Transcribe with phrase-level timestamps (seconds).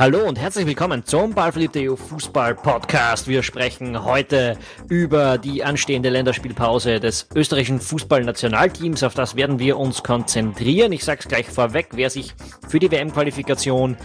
[0.00, 3.28] Hallo und herzlich willkommen zum Ballverliebte Fußball Podcast.
[3.28, 4.56] Wir sprechen heute
[4.88, 9.02] über die anstehende Länderspielpause des österreichischen Fußballnationalteams.
[9.02, 10.92] Auf das werden wir uns konzentrieren.
[10.92, 12.34] Ich sage es gleich vorweg, wer sich
[12.66, 13.98] für die WM-Qualifikation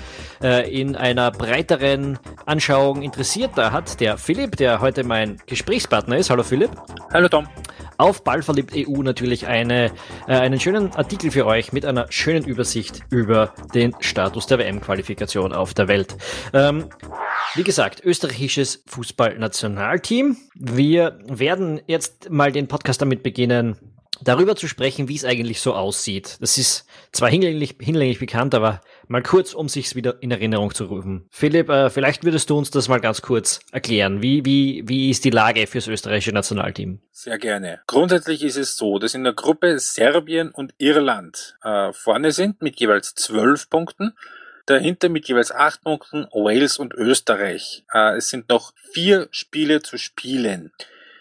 [0.43, 6.29] äh, in einer breiteren Anschauung interessiert, da hat der Philipp, der heute mein Gesprächspartner ist.
[6.29, 6.71] Hallo Philipp.
[7.13, 7.47] Hallo Tom
[7.97, 9.91] auf Ballverliebt EU natürlich eine,
[10.27, 15.53] äh, einen schönen Artikel für euch mit einer schönen Übersicht über den Status der WM-Qualifikation
[15.53, 16.15] auf der Welt.
[16.53, 16.89] Ähm,
[17.55, 20.37] wie gesagt, österreichisches Fußballnationalteam.
[20.55, 23.77] Wir werden jetzt mal den Podcast damit beginnen,
[24.21, 26.37] darüber zu sprechen, wie es eigentlich so aussieht.
[26.41, 30.85] Das ist zwar hinlänglich, hinlänglich bekannt, aber mal kurz, um sich's wieder in Erinnerung zu
[30.85, 31.27] rufen.
[31.31, 34.21] Philipp, äh, vielleicht würdest du uns das mal ganz kurz erklären.
[34.21, 36.99] Wie, wie, wie ist die Lage fürs österreichische Nationalteam?
[37.11, 37.81] Sehr gerne.
[37.87, 42.79] Grundsätzlich ist es so, dass in der Gruppe Serbien und Irland äh, vorne sind mit
[42.79, 44.13] jeweils zwölf Punkten.
[44.65, 47.85] Dahinter mit jeweils acht Punkten Wales und Österreich.
[47.93, 50.71] Äh, es sind noch vier Spiele zu spielen.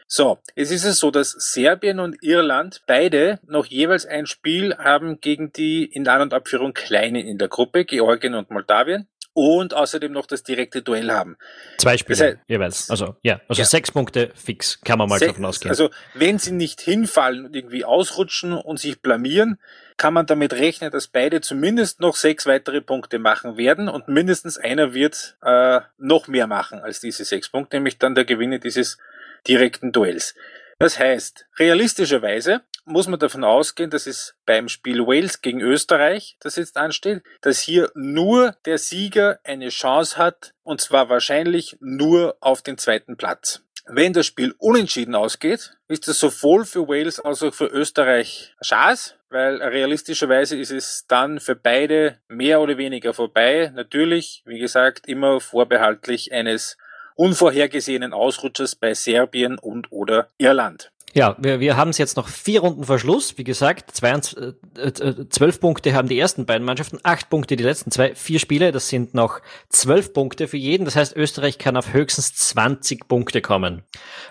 [0.06, 5.20] So, es ist es so, dass Serbien und Irland beide noch jeweils ein Spiel haben
[5.20, 10.12] gegen die in An- und Abführung Kleinen in der Gruppe, Georgien und Moldawien und außerdem
[10.12, 11.36] noch das direkte Duell haben.
[11.78, 12.90] Zwei Spiele das heißt, jeweils.
[12.90, 13.66] Also ja, also ja.
[13.66, 15.70] sechs Punkte fix, kann man mal sechs, davon ausgehen.
[15.70, 19.58] Also wenn sie nicht hinfallen und irgendwie ausrutschen und sich blamieren,
[19.96, 24.56] kann man damit rechnen, dass beide zumindest noch sechs weitere Punkte machen werden und mindestens
[24.56, 28.98] einer wird äh, noch mehr machen als diese sechs Punkte, nämlich dann der Gewinner dieses
[29.46, 30.34] direkten Duells.
[30.78, 36.56] Das heißt, realistischerweise muss man davon ausgehen, dass es beim Spiel Wales gegen Österreich, das
[36.56, 42.62] jetzt ansteht, dass hier nur der Sieger eine Chance hat, und zwar wahrscheinlich nur auf
[42.62, 43.62] den zweiten Platz.
[43.86, 49.14] Wenn das Spiel unentschieden ausgeht, ist das sowohl für Wales als auch für Österreich Chance,
[49.28, 53.70] weil realistischerweise ist es dann für beide mehr oder weniger vorbei.
[53.74, 56.78] Natürlich, wie gesagt, immer vorbehaltlich eines
[57.14, 60.90] unvorhergesehenen Ausrutschers bei Serbien und oder Irland.
[61.14, 63.38] Ja, wir, wir haben es jetzt noch vier Runden vor Schluss.
[63.38, 67.62] Wie gesagt, zwei, äh, äh, zwölf Punkte haben die ersten beiden Mannschaften, acht Punkte die
[67.62, 68.72] letzten zwei, vier Spiele.
[68.72, 70.84] Das sind noch zwölf Punkte für jeden.
[70.84, 73.84] Das heißt, Österreich kann auf höchstens 20 Punkte kommen.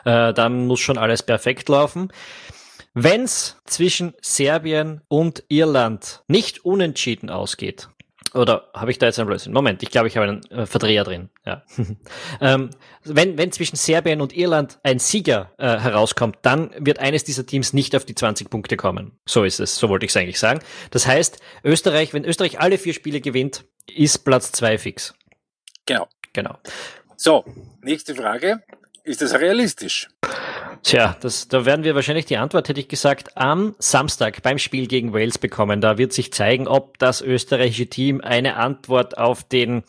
[0.03, 2.11] Äh, dann muss schon alles perfekt laufen.
[2.93, 7.87] Wenn's zwischen Serbien und Irland nicht unentschieden ausgeht,
[8.33, 9.53] oder habe ich da jetzt einen Blödsinn?
[9.53, 11.29] Moment, ich glaube, ich habe einen äh, Verdreher drin.
[11.45, 11.63] Ja.
[12.41, 12.71] ähm,
[13.03, 17.73] wenn, wenn zwischen Serbien und Irland ein Sieger äh, herauskommt, dann wird eines dieser Teams
[17.73, 19.19] nicht auf die 20 Punkte kommen.
[19.25, 20.61] So ist es, so wollte ich es eigentlich sagen.
[20.91, 25.13] Das heißt, Österreich, wenn Österreich alle vier Spiele gewinnt, ist Platz zwei fix.
[25.85, 26.07] Genau.
[26.33, 26.57] Genau.
[27.15, 27.45] So,
[27.81, 28.63] nächste Frage.
[29.03, 30.09] Ist das realistisch?
[30.83, 34.87] Tja, das, da werden wir wahrscheinlich die Antwort, hätte ich gesagt, am Samstag beim Spiel
[34.87, 35.79] gegen Wales bekommen.
[35.79, 39.83] Da wird sich zeigen, ob das österreichische Team eine Antwort auf den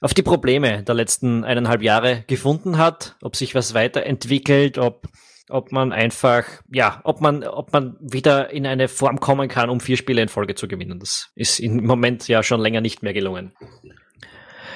[0.00, 5.08] auf die Probleme der letzten eineinhalb Jahre gefunden hat, ob sich was weiterentwickelt, ob
[5.50, 9.80] ob man einfach, ja, ob man, ob man wieder in eine Form kommen kann, um
[9.80, 10.98] vier Spiele in Folge zu gewinnen.
[10.98, 13.52] Das ist im Moment ja schon länger nicht mehr gelungen.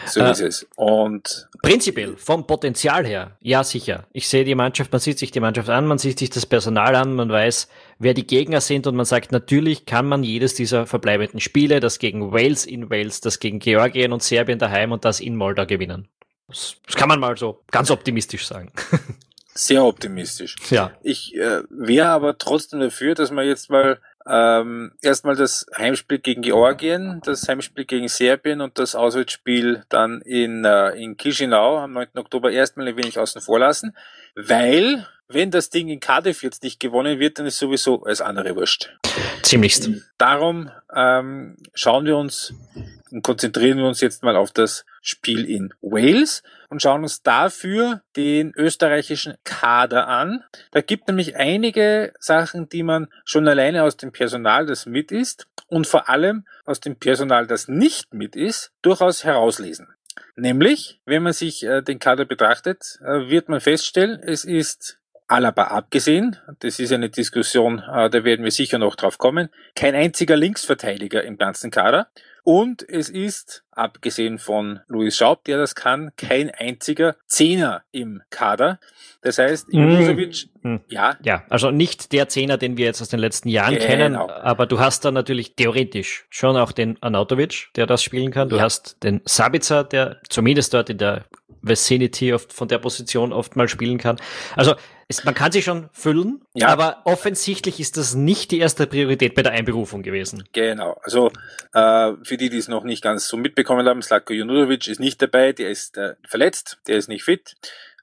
[0.08, 0.66] So äh, ist es.
[0.76, 4.06] Und prinzipiell, vom Potenzial her, ja sicher.
[4.12, 6.96] Ich sehe die Mannschaft, man sieht sich die Mannschaft an, man sieht sich das Personal
[6.96, 10.86] an, man weiß, wer die Gegner sind und man sagt, natürlich kann man jedes dieser
[10.86, 15.20] verbleibenden Spiele, das gegen Wales in Wales, das gegen Georgien und Serbien daheim und das
[15.20, 16.08] in Moldau gewinnen.
[16.48, 18.72] Das, das kann man mal so ganz optimistisch sagen.
[19.54, 20.54] Sehr optimistisch.
[20.70, 20.92] Ja.
[21.02, 23.98] Ich äh, wäre aber trotzdem dafür, dass man jetzt mal
[24.28, 30.64] ähm, erstmal das Heimspiel gegen Georgien, das Heimspiel gegen Serbien und das Auswärtsspiel dann in,
[30.64, 32.08] äh, in Chisinau am 9.
[32.16, 33.96] Oktober erstmal ein wenig außen vor lassen,
[34.34, 38.56] weil wenn das Ding in Cardiff jetzt nicht gewonnen wird, dann ist sowieso alles andere
[38.56, 38.90] wurscht.
[39.42, 39.90] Ziemlichst.
[40.16, 42.54] Darum ähm, schauen wir uns
[43.12, 48.02] und konzentrieren wir uns jetzt mal auf das Spiel in Wales und schauen uns dafür
[48.16, 50.44] den österreichischen Kader an.
[50.70, 55.46] Da gibt nämlich einige Sachen, die man schon alleine aus dem Personal, das mit ist,
[55.66, 59.88] und vor allem aus dem Personal, das nicht mit ist, durchaus herauslesen.
[60.36, 64.98] Nämlich, wenn man sich äh, den Kader betrachtet, äh, wird man feststellen, es ist
[65.28, 69.94] Alaba abgesehen, das ist eine Diskussion, äh, da werden wir sicher noch drauf kommen, kein
[69.94, 72.08] einziger Linksverteidiger im ganzen Kader.
[72.44, 78.80] Und es ist, abgesehen von Luis Schaub, der das kann, kein einziger Zehner im Kader.
[79.20, 80.76] Das heißt, Ibrahimovic, mm.
[80.88, 81.18] ja.
[81.22, 83.84] Ja, also nicht der Zehner, den wir jetzt aus den letzten Jahren genau.
[83.84, 88.48] kennen, aber du hast da natürlich theoretisch schon auch den Anautovic, der das spielen kann.
[88.48, 88.62] Du ja.
[88.62, 91.26] hast den Sabitzer, der zumindest dort in der
[91.60, 94.16] Vicinity oft von der Position oft mal spielen kann.
[94.56, 94.74] Also
[95.08, 96.68] es, man kann sie schon füllen, ja.
[96.68, 100.44] aber offensichtlich ist das nicht die erste Priorität bei der Einberufung gewesen.
[100.52, 101.00] Genau.
[101.02, 101.32] Also
[101.72, 105.22] äh, für die, die es noch nicht ganz so mitbekommen haben, Slatko Junudovic ist nicht
[105.22, 107.56] dabei, der ist äh, verletzt, der ist nicht fit.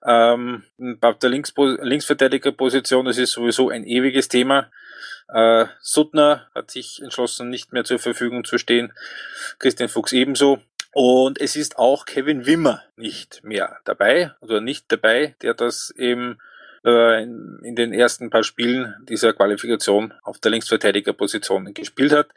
[0.03, 0.63] Ähm,
[1.01, 4.71] auf der Links Linksverteidigerposition, das ist sowieso ein ewiges Thema.
[5.27, 8.93] Äh, Suttner hat sich entschlossen, nicht mehr zur Verfügung zu stehen.
[9.59, 10.59] Christian Fuchs ebenso.
[10.91, 16.39] Und es ist auch Kevin Wimmer nicht mehr dabei oder nicht dabei, der das eben
[16.85, 22.27] äh, in, den ersten paar Spielen dieser Qualifikation auf der Linksverteidigerposition gespielt hat.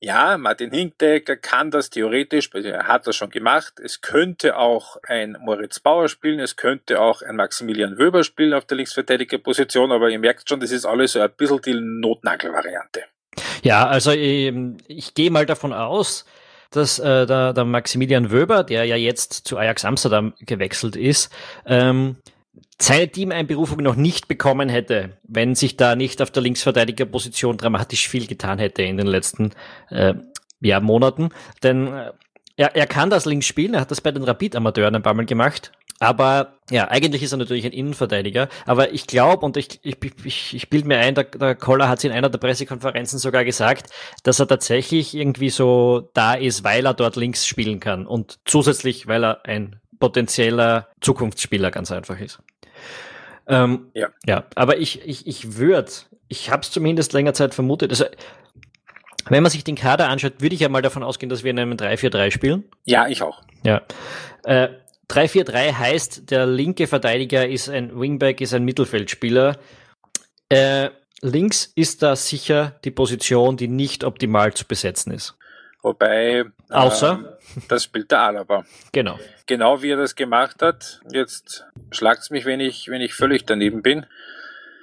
[0.00, 3.80] Ja, Martin Hinkdecker kann das theoretisch, er hat das schon gemacht.
[3.82, 8.66] Es könnte auch ein Moritz Bauer spielen, es könnte auch ein Maximilian Wöber spielen auf
[8.66, 13.04] der Linksverteidigerposition, aber ihr merkt schon, das ist alles so ein bisschen die Notnagelvariante.
[13.62, 14.52] Ja, also ich,
[14.88, 16.26] ich gehe mal davon aus,
[16.70, 21.32] dass äh, der, der Maximilian Wöber, der ja jetzt zu Ajax Amsterdam gewechselt ist,
[21.66, 22.16] ähm,
[22.80, 28.26] seine Teameinberufung noch nicht bekommen hätte, wenn sich da nicht auf der Linksverteidigerposition dramatisch viel
[28.26, 29.52] getan hätte in den letzten
[29.90, 30.14] äh,
[30.60, 31.30] ja, Monaten.
[31.62, 32.10] Denn äh,
[32.56, 35.26] er, er kann das links spielen, er hat das bei den Rapid-Amateuren ein paar Mal
[35.26, 35.72] gemacht.
[36.00, 38.48] Aber ja, eigentlich ist er natürlich ein Innenverteidiger.
[38.66, 41.98] Aber ich glaube, und ich, ich, ich, ich bilde mir ein, der, der Koller hat
[41.98, 43.90] es in einer der Pressekonferenzen sogar gesagt,
[44.24, 48.06] dass er tatsächlich irgendwie so da ist, weil er dort links spielen kann.
[48.06, 52.38] Und zusätzlich, weil er ein potenzieller Zukunftsspieler ganz einfach ist.
[53.46, 54.08] Ähm, ja.
[54.26, 55.90] ja, aber ich, ich, ich würde,
[56.28, 57.90] ich habe es zumindest länger Zeit vermutet.
[57.90, 58.04] Also,
[59.30, 61.58] wenn man sich den Kader anschaut, würde ich ja mal davon ausgehen, dass wir in
[61.58, 62.64] einem 3-4-3 spielen.
[62.84, 63.40] Ja, ich auch.
[63.62, 63.80] Ja.
[64.42, 64.68] Äh,
[65.08, 69.56] 3-4-3 heißt, der linke Verteidiger ist ein Wingback, ist ein Mittelfeldspieler.
[70.50, 70.90] Äh,
[71.22, 75.34] links ist da sicher die Position, die nicht optimal zu besetzen ist.
[75.84, 76.46] Wobei.
[76.70, 77.36] Außer?
[77.36, 78.64] Äh, das spielt der Alaba.
[78.92, 79.18] Genau.
[79.46, 81.02] Genau wie er das gemacht hat.
[81.12, 84.06] Jetzt schlagt's mich, wenn ich, wenn ich völlig daneben bin.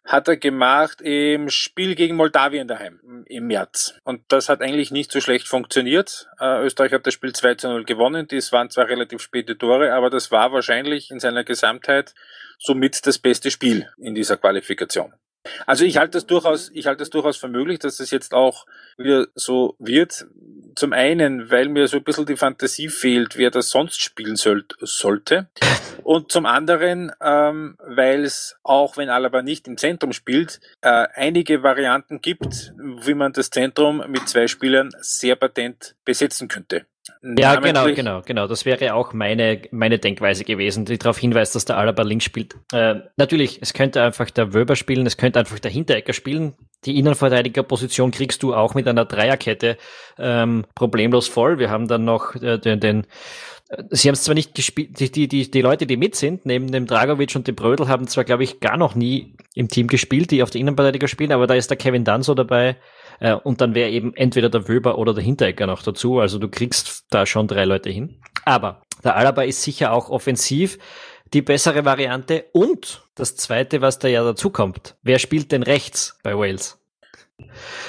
[0.06, 3.96] Hat er gemacht im Spiel gegen Moldawien daheim im März.
[4.04, 6.28] Und das hat eigentlich nicht so schlecht funktioniert.
[6.40, 8.28] Äh, Österreich hat das Spiel 2 zu 0 gewonnen.
[8.28, 12.14] Das waren zwar relativ späte Tore, aber das war wahrscheinlich in seiner Gesamtheit
[12.60, 15.14] somit das beste Spiel in dieser Qualifikation.
[15.66, 18.66] Also ich halte das durchaus, ich halte das durchaus für möglich, dass es jetzt auch
[18.98, 20.28] wieder so wird.
[20.76, 24.66] Zum einen, weil mir so ein bisschen die Fantasie fehlt, wer das sonst spielen soll,
[24.80, 25.50] sollte.
[26.04, 31.64] Und zum anderen, ähm, weil es auch, wenn Alaba nicht im Zentrum spielt, äh, einige
[31.64, 36.86] Varianten gibt, wie man das Zentrum mit zwei Spielern sehr patent besetzen könnte.
[37.24, 38.48] Ja, genau, genau, genau.
[38.48, 42.56] Das wäre auch meine, meine Denkweise gewesen, die darauf hinweist, dass der Alaba links spielt.
[42.72, 46.54] Äh, natürlich, es könnte einfach der Wöber spielen, es könnte einfach der Hinterecker spielen.
[46.86, 49.78] Die Innenverteidigerposition kriegst du auch mit einer Dreierkette
[50.20, 51.58] ähm, problemlos voll.
[51.58, 53.08] Wir haben dann noch äh, den, den
[53.70, 56.46] äh, Sie haben es zwar nicht gespielt, die, die, die, die Leute, die mit sind,
[56.46, 59.88] neben dem Dragovic und dem Brödel, haben zwar, glaube ich, gar noch nie im Team
[59.88, 62.78] gespielt, die auf der Innenverteidiger spielen, aber da ist der Kevin Danso dabei,
[63.22, 66.20] äh, und dann wäre eben entweder der Wöber oder der Hinterecker noch dazu.
[66.20, 68.20] Also du kriegst da schon drei Leute hin.
[68.46, 70.80] Aber der Alaba ist sicher auch offensiv
[71.32, 72.46] die bessere Variante.
[72.52, 76.80] Und das zweite, was da ja dazu kommt, wer spielt denn rechts bei Wales?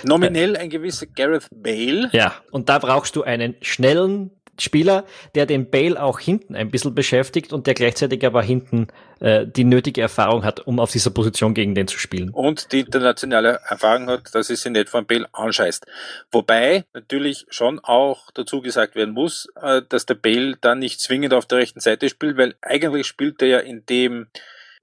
[0.04, 2.10] Nominell ein gewisser Gareth Bale.
[2.12, 5.04] Ja, und da brauchst du einen schnellen, Spieler,
[5.34, 8.88] der den Bale auch hinten ein bisschen beschäftigt und der gleichzeitig aber hinten
[9.20, 12.30] äh, die nötige Erfahrung hat, um auf dieser Position gegen den zu spielen.
[12.30, 15.86] Und die internationale Erfahrung hat, dass es sich nicht von Bale anscheißt.
[16.30, 21.32] Wobei natürlich schon auch dazu gesagt werden muss, äh, dass der Bale dann nicht zwingend
[21.32, 24.26] auf der rechten Seite spielt, weil eigentlich spielt er ja in dem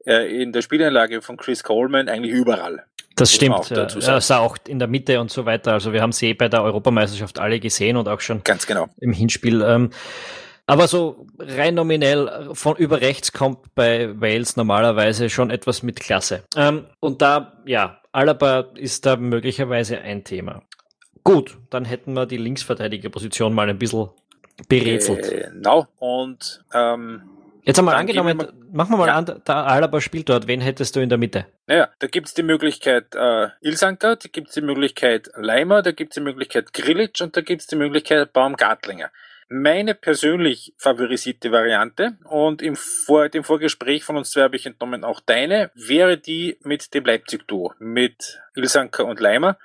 [0.05, 2.85] äh, in der Spielanlage von Chris Coleman eigentlich überall.
[3.19, 3.71] Das stimmt.
[3.71, 5.73] Er ist auch in der Mitte und so weiter.
[5.73, 8.87] Also wir haben sie eh bei der Europameisterschaft alle gesehen und auch schon Ganz genau.
[8.99, 9.61] im Hinspiel.
[9.61, 9.89] Ähm,
[10.65, 16.43] aber so rein nominell von über rechts kommt bei Wales normalerweise schon etwas mit Klasse.
[16.55, 20.61] Ähm, und da, ja, Alaba ist da möglicherweise ein Thema.
[21.23, 24.09] Gut, dann hätten wir die Linksverteidigerposition mal ein bisschen
[24.67, 25.51] berätselt.
[25.51, 25.87] Genau.
[25.97, 27.23] Und ähm,
[27.63, 29.15] Jetzt einmal angenommen, wir, machen wir mal ja.
[29.15, 31.45] an, der Alaba spielt dort, wen hättest du in der Mitte?
[31.67, 36.21] Naja, da gibt's die Möglichkeit äh, Ilsanker, da gibt's die Möglichkeit Leimer, da gibt's die
[36.21, 39.11] Möglichkeit Grilic und da gibt's die Möglichkeit Baumgartlinger.
[39.51, 45.03] Meine persönlich favorisierte Variante und im, Vor dem Vorgespräch von uns zwei habe ich entnommen
[45.03, 49.57] auch deine, wäre die mit dem Leipzig-Duo, mit Ilsanker und Leimer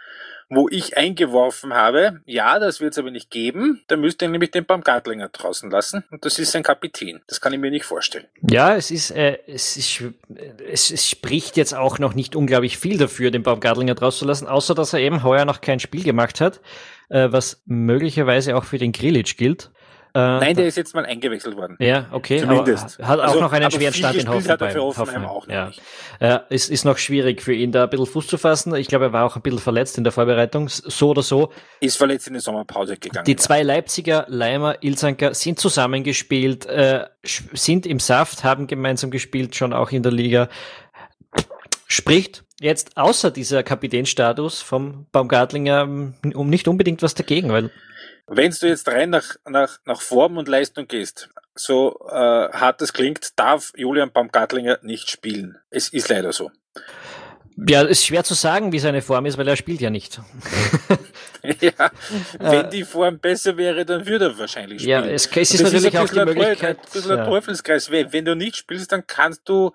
[0.49, 4.51] wo ich eingeworfen habe, ja, das wird es aber nicht geben, da müsst ihr nämlich
[4.51, 7.21] den Baumgartlinger draußen lassen und das ist sein Kapitän.
[7.27, 8.27] Das kann ich mir nicht vorstellen.
[8.49, 10.03] Ja, es ist, äh, es ist,
[10.71, 14.47] es, es spricht jetzt auch noch nicht unglaublich viel dafür, den Baumgartlinger draußen zu lassen,
[14.47, 16.61] außer dass er eben heuer noch kein Spiel gemacht hat,
[17.09, 19.71] äh, was möglicherweise auch für den Grilic gilt.
[20.17, 21.77] Äh, Nein, der ist jetzt mal eingewechselt worden.
[21.81, 22.39] Ja, okay.
[22.39, 23.01] Zumindest.
[23.01, 24.53] hat auch also, noch einen schweren Start in Hoffenheim.
[24.53, 25.73] Hat er für Hoffenheim, auch ja.
[26.21, 28.77] Äh, es ist noch schwierig für ihn, da ein bisschen Fuß zu fassen.
[28.77, 30.69] Ich glaube, er war auch ein bisschen verletzt in der Vorbereitung.
[30.69, 31.51] So oder so.
[31.81, 33.25] Ist verletzt in die Sommerpause gegangen.
[33.25, 39.73] Die zwei Leipziger, Leimer, Ilzanker, sind zusammengespielt, äh, sind im Saft, haben gemeinsam gespielt, schon
[39.73, 40.49] auch in der Liga.
[41.89, 47.73] Spricht jetzt außer dieser Kapitänstatus vom Baumgartlinger um nicht unbedingt was dagegen, weil
[48.27, 52.93] wenn du jetzt rein nach, nach, nach Form und Leistung gehst, so äh, hart es
[52.93, 55.59] klingt, darf Julian Baumgartlinger nicht spielen.
[55.71, 56.51] Es ist leider so.
[57.57, 60.21] Ja, ist schwer zu sagen, wie seine Form ist, weil er spielt ja nicht.
[61.61, 61.91] ja,
[62.41, 65.05] wenn die Form besser wäre, dann würde er wahrscheinlich spielen.
[65.05, 66.79] Ja, es, es ist natürlich ist auch die Möglichkeit.
[66.79, 67.91] Ein bisschen ein Teufelskreis.
[67.91, 69.73] Wenn du nicht spielst, dann kannst du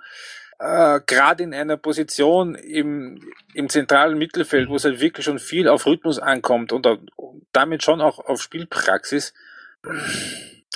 [0.60, 3.22] äh, gerade in einer Position im,
[3.54, 7.10] im zentralen Mittelfeld, wo es halt wirklich schon viel auf Rhythmus ankommt und, und
[7.54, 9.34] damit schon auch auf Spielpraxis,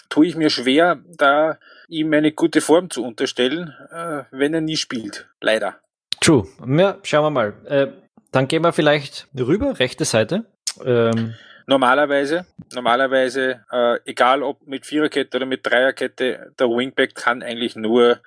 [0.10, 4.78] tue ich mir schwer, da ihm eine gute Form zu unterstellen, äh, wenn er nie
[4.78, 5.28] spielt.
[5.42, 5.75] Leider.
[6.22, 6.48] True.
[6.66, 7.54] Ja, schauen wir mal.
[7.66, 7.88] Äh,
[8.32, 10.46] dann gehen wir vielleicht rüber, rechte Seite.
[10.84, 11.36] Ähm.
[11.66, 18.20] Normalerweise, normalerweise, äh, egal ob mit Viererkette oder mit Dreierkette, der Wingback kann eigentlich nur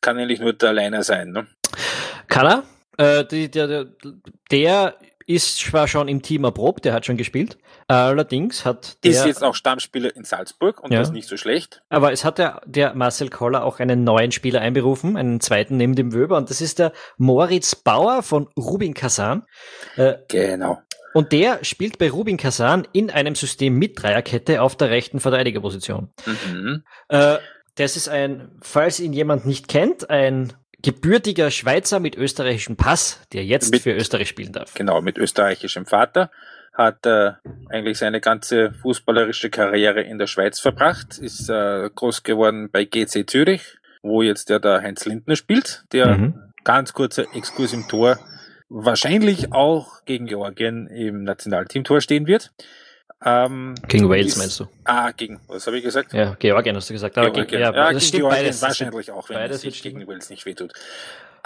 [0.00, 1.30] kann eigentlich nur der Alleiner sein.
[1.30, 1.46] Ne?
[2.28, 2.62] Kann er?
[2.98, 3.86] Äh, die, der,
[4.50, 7.58] der ist zwar schon im Team erprobt, der hat schon gespielt.
[7.88, 11.00] Allerdings hat der, Ist jetzt auch Stammspieler in Salzburg und ja.
[11.00, 11.82] das ist nicht so schlecht.
[11.88, 15.94] Aber es hat der, der Marcel Koller auch einen neuen Spieler einberufen, einen zweiten neben
[15.94, 19.44] dem Wöber, und das ist der Moritz Bauer von Rubin Kazan.
[19.96, 20.78] Äh, genau.
[21.14, 26.12] Und der spielt bei Rubin Kazan in einem System mit Dreierkette auf der rechten Verteidigerposition.
[26.26, 26.84] Mhm.
[27.08, 27.38] Äh,
[27.76, 30.52] das ist ein, falls ihn jemand nicht kennt, ein
[30.82, 34.74] gebürtiger Schweizer mit österreichischem Pass, der jetzt mit, für Österreich spielen darf.
[34.74, 36.30] Genau, mit österreichischem Vater.
[36.72, 37.32] Hat äh,
[37.70, 43.28] eigentlich seine ganze fußballerische Karriere in der Schweiz verbracht, ist äh, groß geworden bei GC
[43.28, 46.52] Zürich, wo jetzt der, der Heinz Lindner spielt, der mhm.
[46.64, 48.18] ganz kurzer Exkurs im Tor
[48.68, 52.52] wahrscheinlich auch gegen Georgien im Nationalteam-Tor stehen wird.
[53.24, 54.68] Ähm, gegen Wales ist, meinst du?
[54.84, 56.12] Ah, gegen, was habe ich gesagt?
[56.12, 57.16] Ja, Georgien hast du gesagt.
[57.16, 57.46] Aber Georgien.
[57.46, 58.62] Gegen, ja, ja, das gegen stimmt Georgien beides.
[58.62, 60.72] Wahrscheinlich auch, wenn es sich gegen Wales nicht wehtut.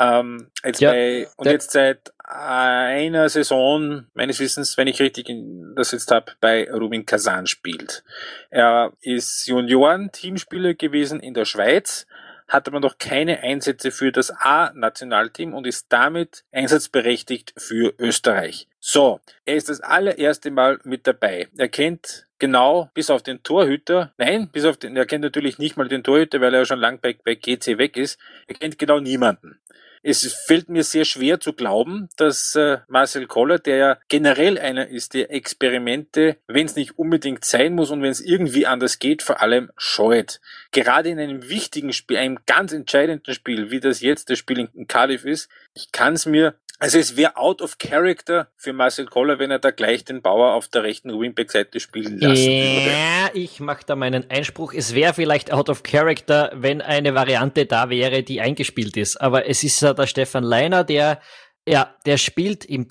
[0.00, 5.31] Ähm, jetzt ja, bei, und jetzt seit einer Saison, meines Wissens, wenn ich richtig
[5.77, 8.03] das jetzt habe, bei Rubin Kazan spielt.
[8.49, 12.07] Er ist Junioren-Teamspieler gewesen in der Schweiz,
[12.50, 18.69] hat aber noch keine Einsätze für das A-Nationalteam und ist damit einsatzberechtigt für Österreich.
[18.80, 21.49] So, er ist das allererste Mal mit dabei.
[21.57, 25.76] Er kennt genau bis auf den Torhüter, nein, bis auf den, er kennt natürlich nicht
[25.76, 28.19] mal den Torhüter, weil er schon lang bei, bei GC weg ist.
[28.49, 29.61] Er kennt genau niemanden.
[30.02, 34.88] Es fällt mir sehr schwer zu glauben, dass äh, Marcel Koller, der ja generell einer
[34.88, 39.23] ist, der Experimente, wenn es nicht unbedingt sein muss und wenn es irgendwie anders geht,
[39.23, 40.40] vor allem scheut.
[40.73, 44.87] Gerade in einem wichtigen Spiel, einem ganz entscheidenden Spiel, wie das jetzt das Spiel in
[44.87, 49.39] Cardiff ist, ich kann es mir also es wäre out of character für Marcel Koller,
[49.39, 52.91] wenn er da gleich den Bauer auf der rechten Wingback-Seite spielen lassen ja, würde.
[52.91, 54.73] Ja, ich mache da meinen Einspruch.
[54.73, 59.21] Es wäre vielleicht out of character, wenn eine Variante da wäre, die eingespielt ist.
[59.21, 61.21] Aber es ist ja der Stefan Leiner, der,
[61.69, 62.89] ja, der spielt im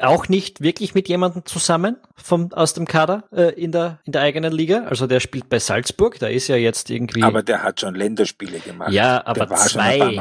[0.00, 4.22] auch nicht wirklich mit jemandem zusammen vom, aus dem Kader äh, in, der, in der
[4.22, 4.84] eigenen Liga.
[4.84, 7.22] Also der spielt bei Salzburg, da ist ja jetzt irgendwie.
[7.22, 8.92] Aber der hat schon Länderspiele gemacht.
[8.92, 10.18] Ja, aber zwei.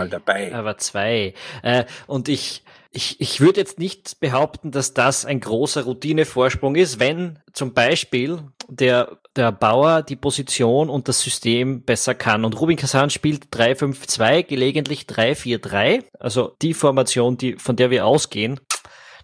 [0.53, 1.33] Aber zwei.
[1.61, 6.99] Äh, und ich, ich, ich würde jetzt nicht behaupten, dass das ein großer Routinevorsprung ist,
[6.99, 12.45] wenn zum Beispiel der, der Bauer die Position und das System besser kann.
[12.45, 18.59] Und Rubin Kazan spielt 3-5-2, gelegentlich 3-4-3, also die Formation, die, von der wir ausgehen,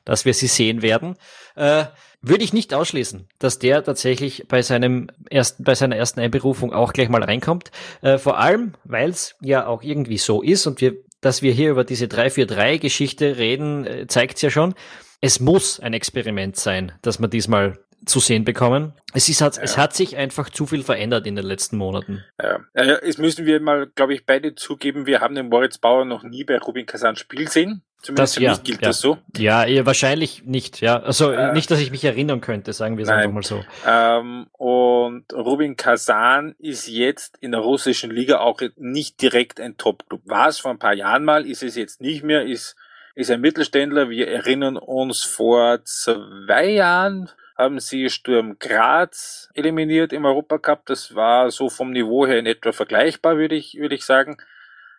[0.05, 1.15] dass wir sie sehen werden.
[1.55, 1.85] Äh,
[2.25, 6.93] würde ich nicht ausschließen, dass der tatsächlich bei seinem ersten, bei seiner ersten Einberufung auch
[6.93, 7.69] gleich mal reinkommt.
[8.01, 11.71] Äh, vor allem, weil es ja auch irgendwie so ist und wir dass wir hier
[11.71, 14.73] über diese 343-Geschichte reden, äh, zeigt ja schon.
[15.21, 18.93] Es muss ein Experiment sein, dass wir diesmal zu sehen bekommen.
[19.13, 19.63] Es, ist, hat, ja.
[19.63, 22.23] es hat sich einfach zu viel verändert in den letzten Monaten.
[22.41, 22.59] Ja.
[22.75, 26.23] ja, jetzt müssen wir mal, glaube ich, beide zugeben, wir haben den Moritz Bauer noch
[26.23, 27.83] nie bei Rubin Kazan spielen sehen.
[28.03, 28.89] Zumindest das, für ja, mich gilt ja.
[28.89, 29.17] das so.
[29.37, 31.01] Ja, wahrscheinlich nicht, ja.
[31.01, 33.63] Also äh, nicht, dass ich mich erinnern könnte, sagen wir es einfach mal so.
[33.87, 40.21] Ähm, und Rubin Kazan ist jetzt in der russischen Liga auch nicht direkt ein Top-Club.
[40.25, 42.75] War es vor ein paar Jahren mal, ist es jetzt nicht mehr, ist,
[43.15, 44.09] ist ein Mittelständler.
[44.09, 50.85] Wir erinnern uns vor zwei Jahren haben sie Sturm Graz eliminiert im Europacup.
[50.85, 54.37] Das war so vom Niveau her in etwa vergleichbar, würde ich, würde ich sagen.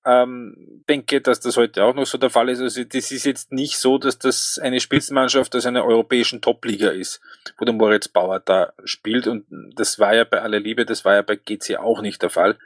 [0.07, 2.61] Ähm, denke, dass das heute auch noch so der Fall ist.
[2.61, 7.23] Also das ist jetzt nicht so, dass das eine Spitzenmannschaft aus einer europäischen Top-Liga ist,
[7.57, 9.27] wo der Moritz Bauer da spielt.
[9.27, 12.31] Und das war ja bei aller Liebe, das war ja bei GC auch nicht der
[12.31, 12.59] Fall.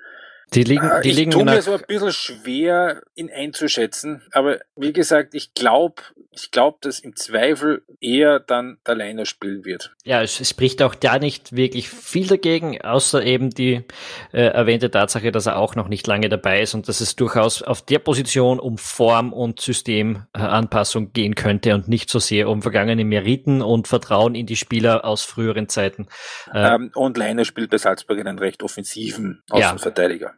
[0.54, 4.22] Die liegen, die ich liegen tue mir so ein bisschen schwer, ihn einzuschätzen.
[4.32, 6.02] Aber wie gesagt, ich glaube,
[6.32, 9.92] ich glaube, dass im Zweifel eher dann der Leiner spielen wird.
[10.04, 13.84] ja, es spricht auch da nicht wirklich viel dagegen, außer eben die
[14.32, 17.62] äh, erwähnte Tatsache, dass er auch noch nicht lange dabei ist und dass es durchaus
[17.62, 23.04] auf der Position um Form und Systemanpassung gehen könnte und nicht so sehr um vergangene
[23.04, 26.06] Meriten und Vertrauen in die Spieler aus früheren Zeiten.
[26.52, 29.76] Äh, Ähm, und Leiner spielt bei Salzburg einen recht offensiven Ja.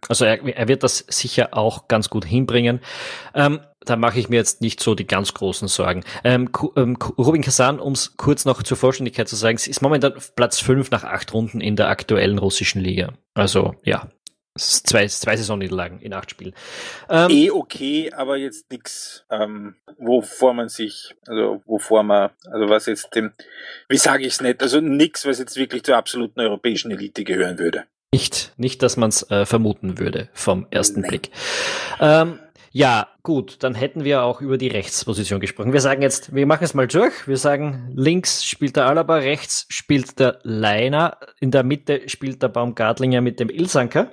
[0.08, 2.80] Also er, er wird das sicher auch ganz gut hinbringen.
[3.34, 6.04] Ähm, da mache ich mir jetzt nicht so die ganz großen Sorgen.
[6.24, 10.60] Ähm, ähm, Rubin Kazan, um es kurz noch zur Vollständigkeit zu sagen, ist momentan Platz
[10.60, 13.14] 5 nach acht Runden in der aktuellen russischen Liga.
[13.34, 14.08] Also ja,
[14.56, 16.54] zwei, zwei Saisonniederlagen in acht Spielen.
[17.08, 22.86] Ähm, eh okay, aber jetzt nix, ähm, wovor man sich, also wovor man, also was
[22.86, 23.32] jetzt dem,
[23.88, 27.58] wie sage ich es nicht, also nix, was jetzt wirklich zur absoluten europäischen Elite gehören
[27.58, 27.84] würde.
[28.12, 31.02] Nicht, nicht, dass man es äh, vermuten würde vom ersten.
[31.02, 31.30] Blick.
[32.00, 32.40] Ähm,
[32.72, 35.72] ja, gut, dann hätten wir auch über die Rechtsposition gesprochen.
[35.72, 37.28] Wir sagen jetzt, wir machen es mal durch.
[37.28, 42.48] Wir sagen, links spielt der Alaba, rechts spielt der Leiner, in der Mitte spielt der
[42.48, 44.10] Baumgartlinger mit dem Ilsanker.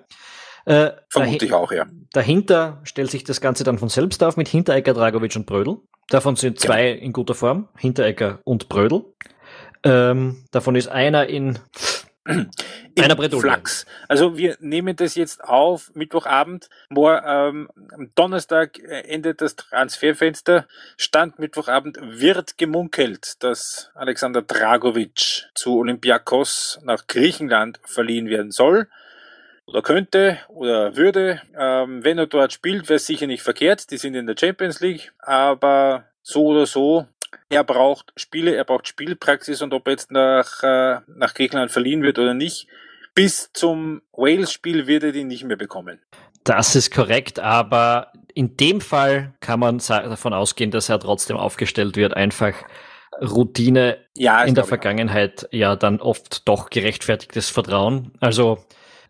[0.66, 1.86] Äh, Vermute ich auch, ja.
[2.14, 5.78] Dahinter stellt sich das Ganze dann von selbst auf mit Hinteregger, Dragovic und Brödel.
[6.10, 9.06] Davon sind zwei in guter Form, Hinteregger und Brödel.
[9.84, 11.60] Ähm, davon ist einer in In
[12.28, 13.40] Einer.
[13.40, 13.86] Flachs.
[14.08, 16.70] Also wir nehmen das jetzt auf, Mittwochabend.
[16.90, 20.68] Mor, ähm, am Donnerstag äh, endet das Transferfenster.
[20.98, 28.88] Stand Mittwochabend wird gemunkelt, dass Alexander Dragovic zu Olympiakos nach Griechenland verliehen werden soll.
[29.66, 31.42] Oder könnte oder würde.
[31.58, 33.92] Ähm, wenn er dort spielt, wäre es sicher nicht verkehrt.
[33.92, 35.12] Die sind in der Champions League.
[35.20, 37.08] Aber so oder so,
[37.50, 42.04] er braucht Spiele, er braucht Spielpraxis und ob er jetzt nach, äh, nach Griechenland verliehen
[42.04, 42.68] wird oder nicht,
[43.14, 46.00] bis zum Wales-Spiel wird er die nicht mehr bekommen.
[46.44, 51.98] Das ist korrekt, aber in dem Fall kann man davon ausgehen, dass er trotzdem aufgestellt
[51.98, 52.14] wird.
[52.14, 52.54] Einfach
[53.20, 58.12] Routine Ja, in der Vergangenheit ja dann oft doch gerechtfertigtes Vertrauen.
[58.20, 58.60] Also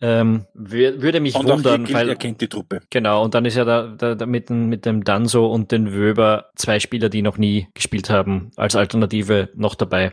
[0.01, 2.81] ähm, wür- würde mich Und wundern, gilt, weil er kennt die Truppe.
[2.89, 5.93] genau und dann ist ja da, da, da mit, dem, mit dem Danso und den
[5.93, 10.11] Wöber zwei Spieler, die noch nie gespielt haben, als Alternative noch dabei.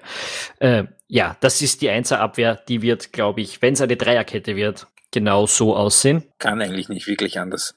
[0.59, 4.87] Äh, ja, das ist die Einserabwehr, die wird, glaube ich, wenn es eine Dreierkette wird,
[5.13, 6.25] genau so aussehen.
[6.39, 7.75] Kann eigentlich nicht wirklich anders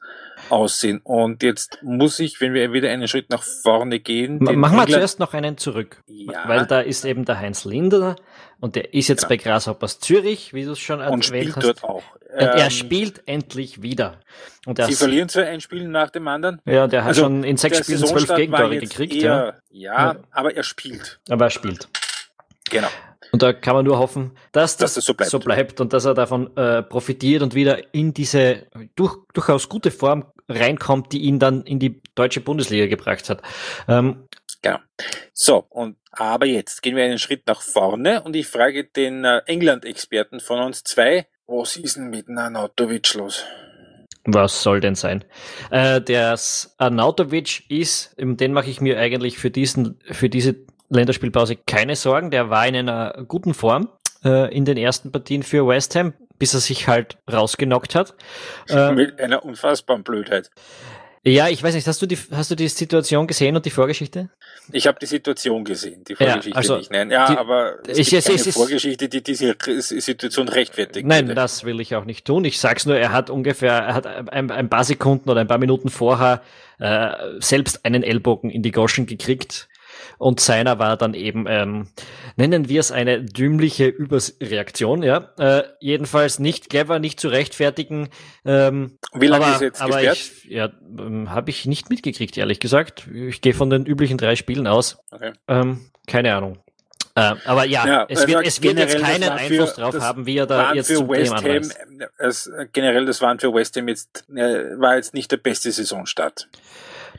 [0.49, 1.01] aussehen.
[1.03, 5.19] Und jetzt muss ich, wenn wir wieder einen Schritt nach vorne gehen, Machen wir zuerst
[5.19, 6.01] noch einen zurück.
[6.07, 6.47] Ja.
[6.47, 8.15] Weil da ist eben der Heinz Linder
[8.59, 9.27] und der ist jetzt Ja.
[9.29, 11.63] bei Grasshoppers Zürich, wie du es schon und erwähnt spielt hast.
[11.65, 12.03] dort auch.
[12.13, 14.19] und er Ähm, spielt endlich wieder.
[14.65, 16.61] Und er Sie verlieren zwar ein Spiel nach dem anderen.
[16.65, 19.45] ja, der hat Also, schon in sechs Spielen zwölf Gegentore gekriegt, ja.
[19.45, 20.15] eher, ja.
[20.31, 21.19] aber er spielt.
[21.29, 21.87] Aber er spielt.
[22.69, 22.87] Genau.
[23.31, 25.81] Und da kann man nur hoffen, dass das, Dass das so bleibt.
[25.81, 31.11] und dass er davon äh, profitiert und wieder in diese durch, durchaus gute Form reinkommt,
[31.11, 33.41] die ihn dann in die deutsche Bundesliga gebracht hat.
[33.89, 34.27] Ähm,
[34.67, 34.79] Genau.
[35.33, 39.41] So, und aber jetzt gehen wir einen Schritt nach vorne und ich frage den äh,
[39.45, 43.45] England-Experten von uns zwei, was ist denn mit Nanautovic los?
[44.25, 45.23] Was soll denn sein?
[45.71, 46.37] Äh, der
[46.77, 50.55] Arnautovic ist, ähm, den mache ich mir eigentlich für diesen, für diese
[50.89, 52.31] Länderspielpause keine Sorgen.
[52.31, 53.89] Der war in einer guten Form
[54.25, 58.15] äh, in den ersten Partien für West Ham, bis er sich halt rausgenockt hat.
[58.69, 60.51] Äh, Mit einer unfassbaren Blödheit.
[61.31, 64.29] Ja, ich weiß nicht, hast du die, hast du die Situation gesehen und die Vorgeschichte?
[64.71, 66.91] Ich habe die Situation gesehen, die Vorgeschichte also, nicht.
[66.91, 71.05] Nein, ja, die- aber es ich- gibt es- keine es Vorgeschichte, die diese Situation rechtfertigt.
[71.07, 71.35] Nein, würde.
[71.35, 72.43] das will ich auch nicht tun.
[72.45, 75.57] Ich sag's nur, er hat ungefähr, er hat ein, ein paar Sekunden oder ein paar
[75.57, 76.41] Minuten vorher
[76.79, 79.67] äh, selbst einen Ellbogen in die Goschen gekriegt.
[80.17, 81.87] Und seiner war dann eben, ähm,
[82.35, 85.29] nennen wir es eine dümmliche Überreaktion, ja.
[85.37, 88.09] Äh, jedenfalls nicht clever, nicht zu rechtfertigen.
[88.45, 90.17] Ähm, Wie lange aber, ist jetzt aber gesperrt?
[90.17, 93.07] ich, ja, ähm, habe ich nicht mitgekriegt, ehrlich gesagt.
[93.13, 94.97] Ich gehe von den üblichen drei Spielen aus.
[95.11, 95.33] Okay.
[95.47, 96.59] Ähm, keine Ahnung.
[97.15, 100.27] Äh, aber ja, Ja, es, also wird, es wird jetzt keinen für- Einfluss drauf haben,
[100.27, 101.75] wie er da jetzt für zum West Ham, anreist.
[101.75, 105.37] äh, es, äh, generell, das waren für West Ham jetzt, äh, war jetzt nicht der
[105.37, 106.47] beste Saisonstart.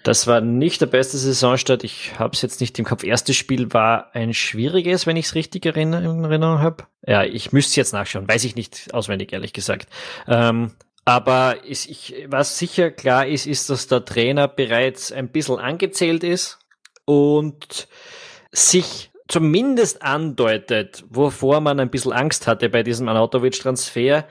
[0.03, 1.85] Das war nicht der beste Saisonstart.
[1.85, 3.05] Ich habe es jetzt nicht im Kopf.
[3.05, 6.85] Erstes Spiel war ein schwieriges, wenn ich es richtig in Erinnerung habe.
[7.07, 8.29] Ja, ich müsste jetzt nachschauen.
[8.29, 9.89] Weiß ich nicht auswendig, ehrlich gesagt.
[10.27, 10.73] Ähm,
[11.05, 16.23] aber ist, ich, was sicher klar ist, ist, dass der Trainer bereits ein bisschen angezählt
[16.23, 16.59] ist
[17.07, 17.89] und
[18.53, 24.27] sich zumindest andeutet, wovor man ein bisschen Angst hatte bei diesem Anautovic-Transfer,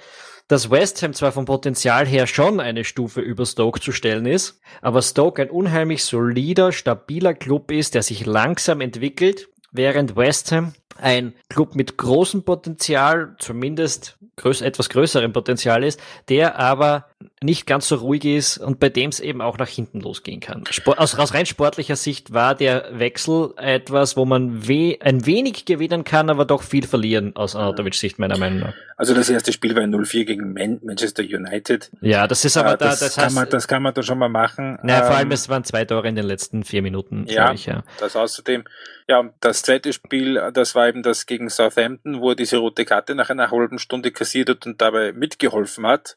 [0.47, 4.59] dass West Ham zwar vom Potenzial her schon eine Stufe über Stoke zu stellen ist,
[4.81, 10.73] aber Stoke ein unheimlich solider, stabiler Club ist, der sich langsam entwickelt, während West Ham
[10.99, 17.07] ein Club mit großem Potenzial, zumindest größ etwas größerem Potenzial ist, der aber
[17.41, 20.63] nicht ganz so ruhig ist und bei dem es eben auch nach hinten losgehen kann.
[20.69, 25.65] Sport, aus, aus rein sportlicher Sicht war der Wechsel etwas, wo man we ein wenig
[25.65, 28.73] gewinnen kann, aber doch viel verlieren aus Anatovic Sicht meiner Meinung nach.
[28.97, 31.91] Also das erste Spiel war 0-4 gegen Man Manchester United.
[32.01, 34.03] Ja, das ist aber äh, da, das, das kann heißt, man, das kann man da
[34.03, 34.79] schon mal machen.
[34.83, 37.51] naja, vor allem Ähm, es waren zwei Tore in den letzten vier Minuten, Ja.
[37.51, 37.83] ich, ja.
[37.99, 38.63] Das außerdem,
[39.07, 42.85] ja, und das zweite Spiel, das war eben das gegen Southampton, wo er diese rote
[42.85, 46.15] Karte nach einer halben Stunde kassiert hat und dabei mitgeholfen hat,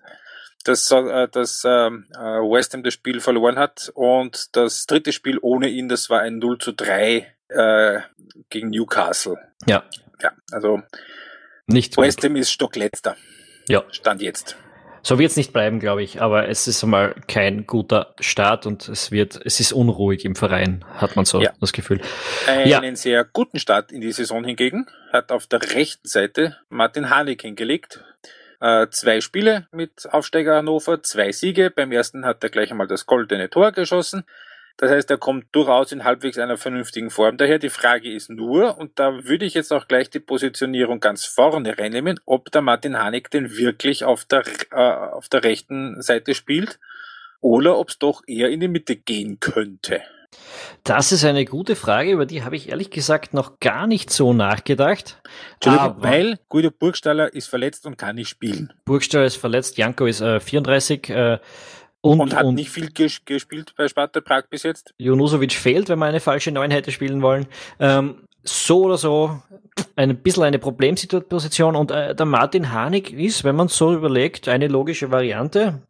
[0.64, 3.90] dass, äh, dass ähm, äh, West Ham das Spiel verloren hat.
[3.94, 8.01] Und das dritte Spiel ohne ihn, das war ein 0 zu 3 äh,
[8.51, 9.38] gegen Newcastle.
[9.66, 9.85] Ja,
[10.23, 10.83] Ja, also
[11.66, 12.23] nicht West.
[12.25, 13.16] Ham ist stockletzter.
[13.68, 13.85] Ja.
[13.90, 14.57] Stand jetzt.
[15.03, 18.87] So wird es nicht bleiben, glaube ich, aber es ist einmal kein guter Start und
[18.87, 21.53] es wird, es ist unruhig im Verein, hat man so Ja.
[21.59, 22.03] das Gefühl.
[22.46, 22.96] Einen Ja.
[22.96, 28.05] sehr guten Start in die Saison hingegen hat auf der rechten Seite Martin Harnik hingelegt.
[28.61, 31.70] Äh, zwei Spiele mit Aufsteiger Hannover, zwei Siege.
[31.70, 34.25] Beim ersten hat er gleich einmal das goldene Tor geschossen.
[34.77, 37.59] Das heißt, er kommt durchaus in halbwegs einer vernünftigen Form daher.
[37.59, 41.79] Die Frage ist nur, und da würde ich jetzt auch gleich die Positionierung ganz vorne
[41.79, 46.79] reinnehmen, ob der Martin Hanek denn wirklich auf der, äh, auf der rechten Seite spielt
[47.40, 50.03] oder ob es doch eher in die Mitte gehen könnte.
[50.85, 54.33] Das ist eine gute Frage, über die habe ich ehrlich gesagt noch gar nicht so
[54.33, 55.21] nachgedacht.
[55.55, 58.73] Entschuldigung, Aber weil Guido Burgstaller ist verletzt und kann nicht spielen.
[58.85, 61.38] Burgstall ist verletzt, Janko ist äh, 34 äh,
[62.01, 64.95] und, Und hat und nicht viel ges gespielt bei Sparta Prag bis jetzt.
[64.97, 67.47] Junusovic fehlt, wenn man eine falsche Neun hätte spielen wollen.
[67.79, 69.43] Ähm, so oder so
[69.97, 74.69] ein bisschen eine Problemsituation und äh, der Martin Hanig ist, wenn man so überlegt, eine
[74.69, 75.83] logische Variante,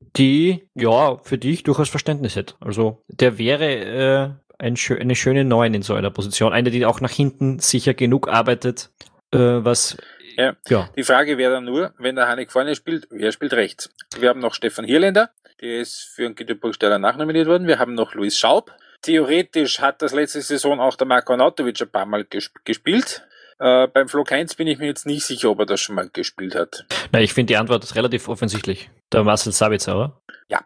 [0.00, 2.54] die ja für die ich durchaus Verständnis hätte.
[2.60, 7.00] Also der wäre äh, ein eine schöne Neun in so einer Position, eine, die auch
[7.00, 8.90] nach hinten sicher genug arbeitet,
[9.32, 9.96] äh, was
[10.36, 10.56] Ja.
[10.68, 13.90] ja Die Frage wäre dann nur, wenn der Hanek vorne spielt, wer spielt rechts?
[14.18, 15.30] Wir haben noch Stefan Hirländer,
[15.60, 17.66] der ist für den Guido Burgstaller nachnominiert worden.
[17.66, 18.72] Wir haben noch Luis Schaub.
[19.02, 23.26] Theoretisch hat das letzte Saison auch der Marko Anatovic ein paar Mal ges gespielt.
[23.58, 26.10] Äh, beim Flo Heinz bin ich mir jetzt nicht sicher, ob er das schon mal
[26.12, 26.84] gespielt hat.
[27.12, 28.90] Na, ich finde die Antwort ist relativ offensichtlich.
[29.12, 30.20] Der Marcel Sabitzer, oder?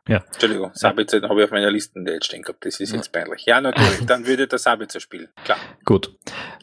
[0.06, 2.64] Entschuldigung, Sabitzer habe ich auf meiner Liste jetzt stehen gehabt.
[2.66, 3.44] Das ist jetzt peinlich.
[3.46, 4.04] Ja, natürlich.
[4.06, 5.28] Dann würde der Sabitzer spielen.
[5.44, 5.58] Klar.
[5.86, 6.14] Gut.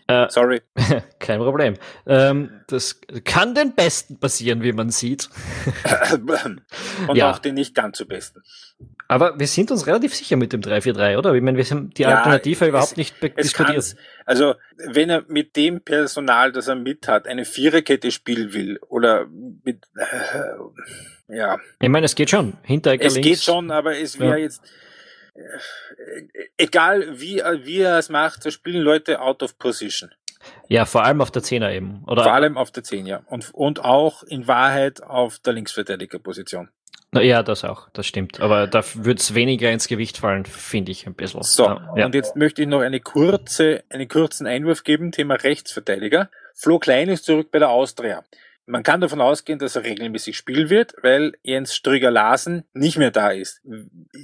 [0.07, 0.61] Äh, Sorry.
[1.19, 1.75] Kein Problem.
[2.05, 5.29] Ähm, das kann den Besten passieren, wie man sieht.
[7.07, 7.31] Und Ja.
[7.31, 8.43] auch den nicht ganz so besten.
[9.07, 11.33] Aber wir sind uns relativ sicher mit dem 343, oder?
[11.33, 13.95] Ich meine, wir haben die Ja, Alternative es- überhaupt nicht Es kann, diskutiert.
[14.25, 19.25] also, wenn er mit dem Personal, das er mit hat, eine Viererkette spielen will, oder
[19.63, 20.03] mit, äh,
[21.27, 22.57] ja, Ich meine, es geht schon.
[22.63, 23.27] Hinteregger es links.
[23.27, 24.43] geht schon, aber es wäre Ja.
[24.43, 24.61] jetzt,
[25.35, 25.41] äh,
[26.57, 30.11] egal wie, wie er es macht, so spielen Leute out of position.
[30.69, 32.03] Ja, vor allem auf der Zehner eben.
[32.07, 33.21] Oder, Vor allem auf der 10, ja.
[33.27, 36.69] Und, und auch in Wahrheit auf der Linksverteidigerposition.
[37.11, 37.89] Na, ja, das auch.
[37.93, 38.39] Das stimmt.
[38.41, 41.41] Aber da würde es weniger ins Gewicht fallen, finde ich ein bisschen.
[41.43, 42.05] So, ja.
[42.05, 46.29] und jetzt möchte ich noch eine kurze, einen kurzen Einwurf geben, Thema Rechtsverteidiger.
[46.53, 48.23] Flo Klein ist zurück bei der Austria.
[48.69, 53.31] Man kann davon ausgehen, dass er regelmäßig spielen wird, weil Jens Strüger-Larsen nicht mehr da
[53.31, 53.61] ist.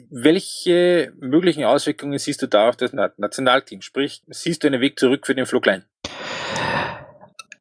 [0.09, 3.81] Welche möglichen Auswirkungen siehst du da auf das Na- Nationalteam?
[3.81, 5.85] Sprich, siehst du einen Weg zurück für den Flo Klein?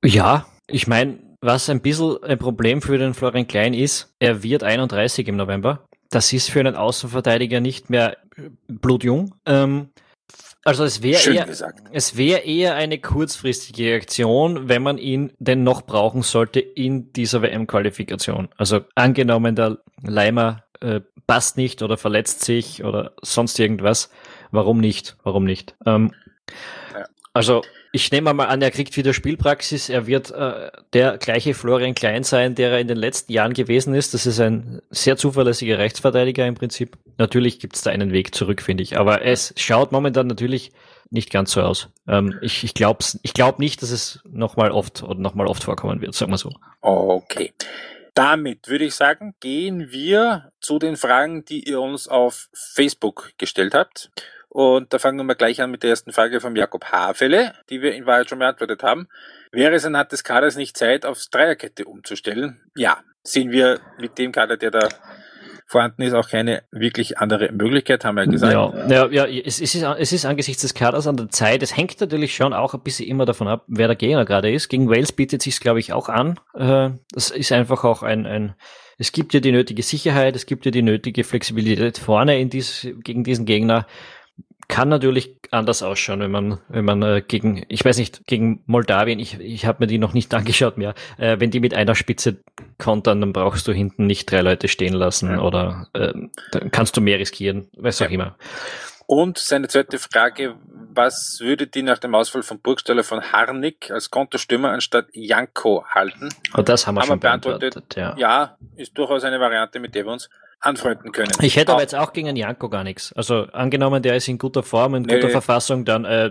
[0.05, 4.65] Ja, ich meine, was ein bisschen ein Problem für den Florian Klein ist, er wird
[4.65, 5.87] 31 im November.
[6.11, 8.17] Das ist für einen Außenverteidiger nicht mehr
[8.67, 9.37] blutjung.
[9.47, 9.91] Ähm,
[10.65, 11.83] also es wäre eher, gesagt.
[11.93, 17.43] es wäre eher eine kurzfristige Aktion, wenn man ihn denn noch brauchen sollte in dieser
[17.43, 18.49] WM-Qualifikation.
[18.57, 24.11] Also angenommen, der Leimer äh, passt nicht oder verletzt sich oder sonst irgendwas.
[24.51, 25.17] Warum nicht?
[25.23, 25.75] Warum nicht?
[25.87, 26.13] Ähm,
[26.93, 27.07] Ja.
[27.35, 29.89] Also ich nehme mal an, er kriegt wieder Spielpraxis.
[29.89, 33.95] Er wird äh, der gleiche Florian Klein sein, der er in den letzten Jahren gewesen
[33.95, 34.15] ist.
[34.15, 36.97] Das ist ein sehr zuverlässiger Rechtsverteidiger im Prinzip.
[37.19, 38.99] Natürlich gibt es da einen Weg zurück, finde ich.
[38.99, 40.73] Aber es schaut momentan natürlich
[41.11, 41.89] nicht ganz so aus.
[42.09, 46.01] Ähm, ich ich glaube ich glaub nicht, dass es nochmal oft oder nochmal oft vorkommen
[46.01, 46.53] wird, sagen wir so.
[46.81, 47.53] Okay.
[48.15, 53.75] Damit würde ich sagen, gehen wir zu den Fragen, die ihr uns auf Facebook gestellt
[53.75, 54.11] habt.
[54.55, 57.95] Und da fangen wir gleich an mit der ersten Frage vom Jakob Hafele, die wir
[57.95, 59.09] in Wahrheit schon beantwortet haben.
[59.51, 62.61] Wäre es anhand des Kaders nicht Zeit, aufs Dreierkette umzustellen?
[62.77, 64.89] Ja, sehen wir mit dem Kader, der da
[65.67, 68.53] vorhanden ist, auch keine wirklich andere Möglichkeit, haben wir ja gesagt.
[68.53, 71.63] Ja, ja, ja es, ist, es ist angesichts des Kaders an der Zeit.
[71.63, 74.69] Es hängt natürlich schon auch ein bisschen immer davon ab, wer der Gegner gerade ist.
[74.69, 76.39] Gegen Wales bietet sich glaube ich, auch an.
[76.53, 78.55] Äh, das ist einfach auch ein, ein
[78.99, 82.87] es gibt ja die nötige Sicherheit, es gibt ja die nötige Flexibilität vorne in dies,
[83.03, 83.87] gegen diesen Gegner
[84.69, 89.19] kann natürlich anders ausschauen, wenn man, wenn man äh, gegen, ich weiß nicht, gegen Moldawien,
[89.19, 92.39] ich, ich habe mir die noch nicht angeschaut mehr, äh, wenn die mit einer Spitze
[92.79, 95.41] kontern, dann brauchst du hinten nicht drei Leute stehen lassen ja.
[95.41, 96.13] oder äh,
[96.53, 98.07] dann kannst du mehr riskieren, was ja.
[98.07, 98.37] auch immer.
[99.07, 104.11] Und seine zweite Frage, was würde die nach dem Ausfall von Burgstaller von Harnik als
[104.11, 106.31] Kontostürmer anstatt Janko halten?
[106.57, 107.75] Oh, das haben wir haben schon beantwortet.
[107.75, 108.15] beantwortet ja.
[108.17, 110.31] ja, ist durchaus eine Variante, mit der wir uns
[110.63, 111.33] anfreunden können.
[111.41, 111.75] Ich hätte auch.
[111.75, 113.13] aber jetzt auch gegen Janko gar nichts.
[113.13, 115.29] Also angenommen, der ist in guter Form, in nee, guter.
[115.29, 116.31] Verfassung, dann äh,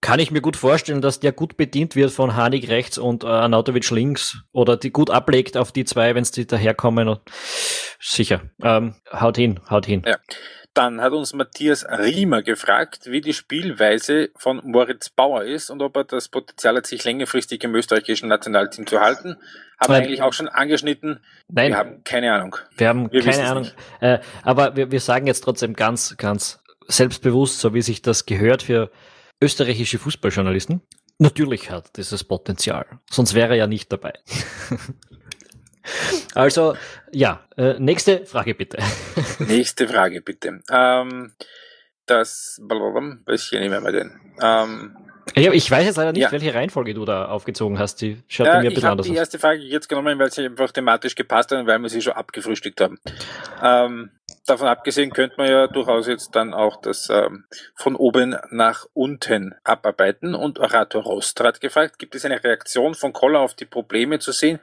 [0.00, 3.28] kann ich mir gut vorstellen, dass der gut bedient wird von Hanik rechts und äh,
[3.28, 7.18] Anatovic links oder die gut ablegt auf die zwei, wenn sie daherkommen.
[8.00, 8.42] Sicher.
[8.62, 10.02] Ähm, haut hin, haut hin.
[10.04, 10.16] Ja.
[10.74, 15.96] Dann hat uns Matthias Riemer gefragt, wie die Spielweise von Moritz Bauer ist und ob
[15.96, 19.36] er das Potenzial hat, sich längerfristig im österreichischen Nationalteam zu halten.
[19.78, 21.20] Haben wir eigentlich auch schon angeschnitten.
[21.48, 21.72] Nein.
[21.72, 22.56] Wir haben keine Ahnung.
[22.76, 23.68] Wir haben wir keine Ahnung.
[24.00, 28.62] Äh, aber wir, wir sagen jetzt trotzdem ganz, ganz selbstbewusst, so wie sich das gehört
[28.62, 28.90] für
[29.42, 30.80] österreichische Fußballjournalisten.
[31.18, 32.86] Natürlich hat dieses Potenzial.
[33.10, 34.14] Sonst wäre er ja nicht dabei.
[36.34, 36.76] Also,
[37.10, 38.78] ja, äh, nächste Frage bitte.
[39.38, 40.60] nächste Frage bitte.
[40.70, 41.32] Ähm,
[42.06, 42.60] das,
[43.26, 44.20] welche nehmen wir denn?
[44.40, 44.96] Ähm,
[45.36, 46.32] ja, ich weiß jetzt leider nicht, ja.
[46.32, 48.00] welche Reihenfolge du da aufgezogen hast.
[48.02, 49.06] Die schaut ja, mir ein bisschen anders aus.
[49.06, 51.78] Ich habe die erste Frage jetzt genommen, weil sie einfach thematisch gepasst hat und weil
[51.78, 52.98] wir sie schon abgefrühstückt haben.
[53.62, 54.10] Ähm,
[54.46, 57.44] davon abgesehen könnte man ja durchaus jetzt dann auch das ähm,
[57.76, 60.34] von oben nach unten abarbeiten.
[60.34, 64.58] Und Orator hat gefragt, gibt es eine Reaktion von Koller auf die Probleme zu sehen,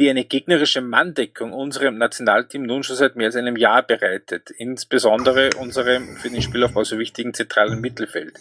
[0.00, 5.50] die eine gegnerische Manndeckung unserem Nationalteam nun schon seit mehr als einem Jahr bereitet, insbesondere
[5.58, 8.40] unserem für den Spielaufbau so wichtigen zentralen Mittelfeld.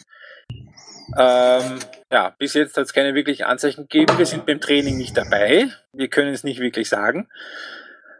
[1.17, 1.79] Ähm,
[2.11, 4.17] ja, bis jetzt hat es keine wirklichen Anzeichen gegeben.
[4.17, 5.69] Wir sind beim Training nicht dabei.
[5.91, 7.27] Wir können es nicht wirklich sagen.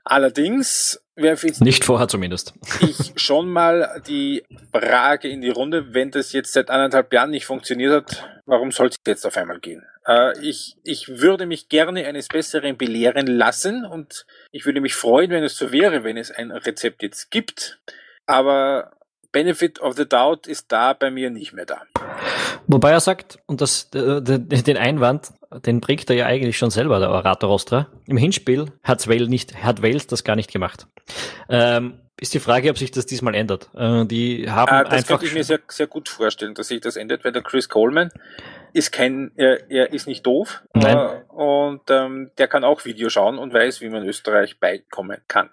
[0.04, 2.53] Allerdings werfe jetzt nicht vorher zumindest.
[2.82, 7.45] ich schon mal die Frage in die Runde, wenn das jetzt seit anderthalb Jahren nicht
[7.45, 9.86] funktioniert hat, warum soll es jetzt auf einmal gehen?
[10.05, 15.32] Äh, ich, ich würde mich gerne eines Besseren belehren lassen und ich würde mich freuen,
[15.32, 17.79] wenn es so wäre, wenn es ein Rezept jetzt gibt.
[18.25, 18.91] Aber
[19.31, 21.81] Benefit of the Doubt ist da bei mir nicht mehr da.
[22.67, 25.31] Wobei er sagt, und das, den Einwand,
[25.65, 27.87] den bringt er ja eigentlich schon selber, der Orator Ostra.
[28.05, 30.87] Im Hinspiel hat's Wales nicht, hat Wales das gar nicht gemacht.
[31.49, 33.69] Ähm, ist die Frage, ob sich das diesmal ändert.
[33.75, 35.07] Äh, die haben ah, das einfach.
[35.19, 38.11] Könnte ich mir sehr, sehr gut vorstellen, dass sich das ändert, weil der Chris Coleman
[38.73, 40.61] ist kein, er, er ist nicht doof.
[40.73, 40.97] Nein.
[40.97, 45.49] Äh, und ähm, der kann auch Video schauen und weiß, wie man Österreich beikommen kann.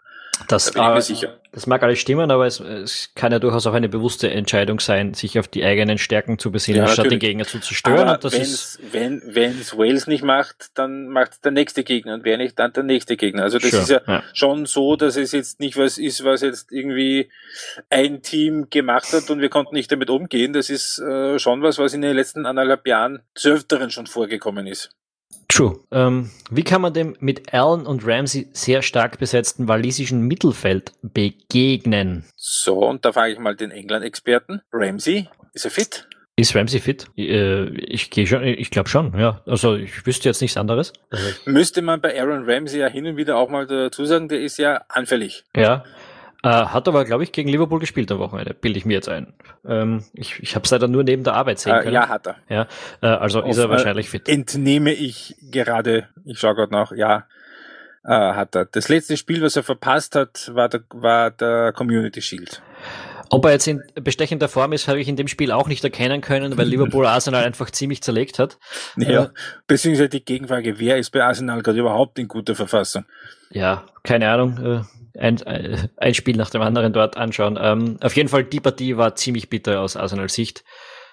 [0.49, 1.39] Das, da sicher.
[1.53, 5.15] Das mag alles stimmen, aber es, es, kann ja durchaus auch eine bewusste Entscheidung sein,
[5.15, 8.09] sich auf die eigenen Stärken zu besinnen, ja, statt den Gegner zu zerstören.
[8.09, 9.23] Aber wenn's, wenn
[9.59, 12.83] es Wales nicht macht, dann macht es der nächste Gegner und wer nicht, dann der
[12.83, 13.45] nächste Gegner.
[13.45, 16.43] Also das sure, ist ja, ja, schon so, dass es jetzt nicht was ist, was
[16.43, 17.31] jetzt irgendwie
[17.89, 20.53] ein Team gemacht hat und wir konnten nicht damit umgehen.
[20.53, 24.67] Das ist äh, schon was, was in den letzten anderthalb Jahren zu öfteren schon vorgekommen
[24.67, 24.91] ist.
[25.57, 25.81] True.
[25.91, 32.27] Ähm, wie kann man dem mit Allen und Ramsey sehr stark besetzten walisischen Mittelfeld begegnen?
[32.37, 34.61] So, und da frage ich mal den England-Experten.
[34.71, 36.07] Ramsey, ist er fit?
[36.37, 37.07] Ist Ramsey fit?
[37.17, 39.41] Äh, ich gehe schon, ich glaube schon, ja.
[39.47, 40.93] Also ich wüsste jetzt nichts anderes.
[41.47, 44.59] Müsste man bei Aaron Ramsey ja hin und wieder auch mal dazu sagen, der ist
[44.59, 45.45] ja anfällig.
[45.57, 45.85] Ja.
[46.47, 49.33] Äh, hat aber, glaube ich, gegen Liverpool gespielt am Wochenende, bilde ich mir jetzt ein.
[49.67, 51.95] Ähm, ich ich habe es leider nur neben der Arbeit sehen äh, können.
[51.95, 52.37] Ja, hat er.
[52.49, 52.69] Ja,
[53.03, 54.29] äh, also Auf, ist er wahrscheinlich fit.
[54.29, 57.27] Entnehme ich gerade, ich schaue gerade nach, ja,
[58.05, 58.67] äh, hat er.
[58.67, 62.63] Das letzte Spiel, was er verpasst hat, war der, war der Community Shield.
[63.29, 66.21] Ob er jetzt in bestechender Form ist, habe ich in dem Spiel auch nicht erkennen
[66.21, 68.57] können, weil Liverpool Arsenal einfach ziemlich zerlegt hat.
[68.97, 69.29] Ja, äh,
[69.67, 73.05] beziehungsweise die Gegenfrage, wer ist bei Arsenal gerade überhaupt in guter Verfassung?
[73.51, 74.59] Ja, keine Ahnung.
[74.65, 74.83] Äh,
[75.19, 75.41] ein,
[75.97, 77.59] ein Spiel nach dem anderen dort anschauen.
[77.61, 80.65] Ähm, auf jeden Fall, die Partie war ziemlich bitter aus Arsenal Sicht.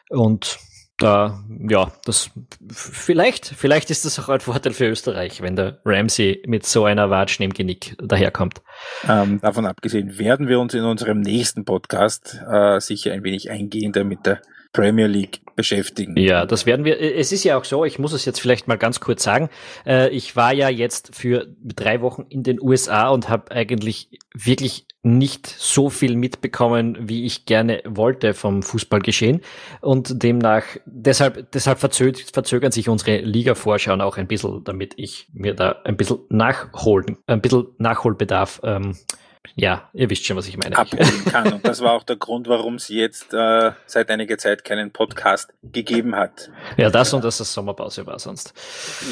[0.09, 0.59] Und
[0.97, 2.29] da, ja, das
[2.71, 7.09] vielleicht, vielleicht ist das auch ein Vorteil für Österreich, wenn der Ramsey mit so einer
[7.09, 8.61] Watschen im Genick daherkommt.
[9.07, 14.03] Ähm, davon abgesehen werden wir uns in unserem nächsten Podcast äh, sicher ein wenig eingehender
[14.03, 14.41] mit der
[14.73, 16.17] Premier League beschäftigen.
[16.17, 16.99] Ja, das werden wir.
[16.99, 19.49] Es ist ja auch so, ich muss es jetzt vielleicht mal ganz kurz sagen.
[19.85, 24.87] Äh, ich war ja jetzt für drei Wochen in den USA und habe eigentlich wirklich
[25.03, 29.41] nicht so viel mitbekommen, wie ich gerne wollte vom Fußballgeschehen.
[29.81, 35.81] Und demnach, deshalb, deshalb verzögern sich unsere Liga-Vorschauen auch ein bisschen, damit ich mir da
[35.83, 38.95] ein bisschen nachholen, ein bisschen Nachholbedarf ähm,
[39.55, 40.77] ja, ihr wisst schon, was ich meine.
[40.77, 41.53] Abholen kann.
[41.53, 45.53] Und das war auch der Grund, warum sie jetzt äh, seit einiger Zeit keinen Podcast
[45.61, 46.49] gegeben hat.
[46.77, 48.53] Ja, das und dass das Sommerpause war sonst.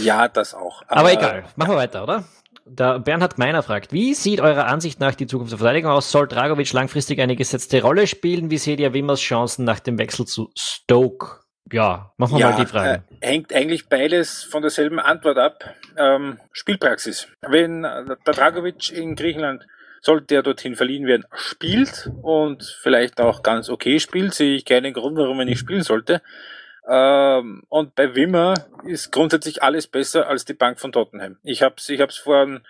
[0.01, 0.81] Ja, das auch.
[0.87, 2.23] Aber, Aber egal, machen wir weiter, oder?
[2.65, 6.11] Der Bernhard Meiner fragt, wie sieht eurer Ansicht nach die Zukunft der Verteidigung aus?
[6.11, 8.49] Soll Dragovic langfristig eine gesetzte Rolle spielen?
[8.49, 11.41] Wie seht ihr Wimmers Chancen nach dem Wechsel zu Stoke?
[11.71, 13.03] Ja, machen wir ja, mal die Frage.
[13.19, 15.73] Äh, hängt eigentlich beides von derselben Antwort ab.
[15.97, 17.27] Ähm, Spielpraxis.
[17.41, 19.65] Wenn der Dragovic in Griechenland
[20.01, 24.93] sollte er dorthin verliehen werden, spielt und vielleicht auch ganz okay spielt, sehe ich keinen
[24.93, 26.21] Grund, warum er nicht spielen sollte.
[26.89, 31.37] Ähm, und bei Wimmer ist grundsätzlich alles besser als die Bank von Tottenham.
[31.43, 32.61] Ich habe es ich hab's vor,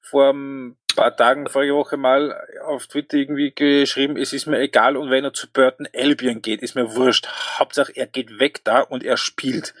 [0.00, 4.96] vor ein paar Tagen, vorige Woche mal auf Twitter irgendwie geschrieben, es ist mir egal
[4.96, 7.28] und wenn er zu Burton Albion geht, ist mir wurscht.
[7.58, 9.74] Hauptsache er geht weg da und er spielt.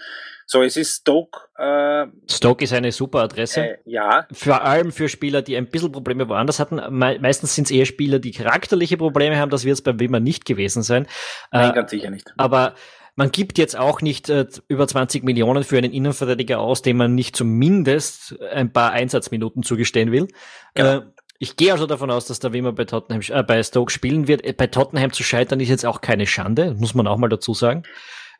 [0.48, 1.40] So, es ist Stoke.
[1.58, 3.60] Äh, Stoke ist eine super Adresse.
[3.60, 4.26] Äh, ja.
[4.32, 6.76] Vor allem für Spieler, die ein bisschen Probleme woanders hatten.
[6.96, 9.50] Me meistens sind es eher Spieler, die charakterliche Probleme haben.
[9.50, 11.08] Das wird es bei Wimmer nicht gewesen sein.
[11.50, 12.32] Nein, äh, ganz sicher nicht.
[12.36, 12.74] Aber
[13.16, 17.16] man gibt jetzt auch nicht äh, über 20 Millionen für einen Innenverteidiger aus, dem man
[17.16, 20.28] nicht zumindest ein paar Einsatzminuten zugestehen will.
[20.74, 20.98] Genau.
[20.98, 21.02] Äh,
[21.38, 24.44] ich gehe also davon aus, dass der Wimmer bei Tottenham, äh, bei Stoke spielen wird.
[24.44, 27.52] Äh, bei Tottenham zu scheitern ist jetzt auch keine Schande, muss man auch mal dazu
[27.52, 27.82] sagen.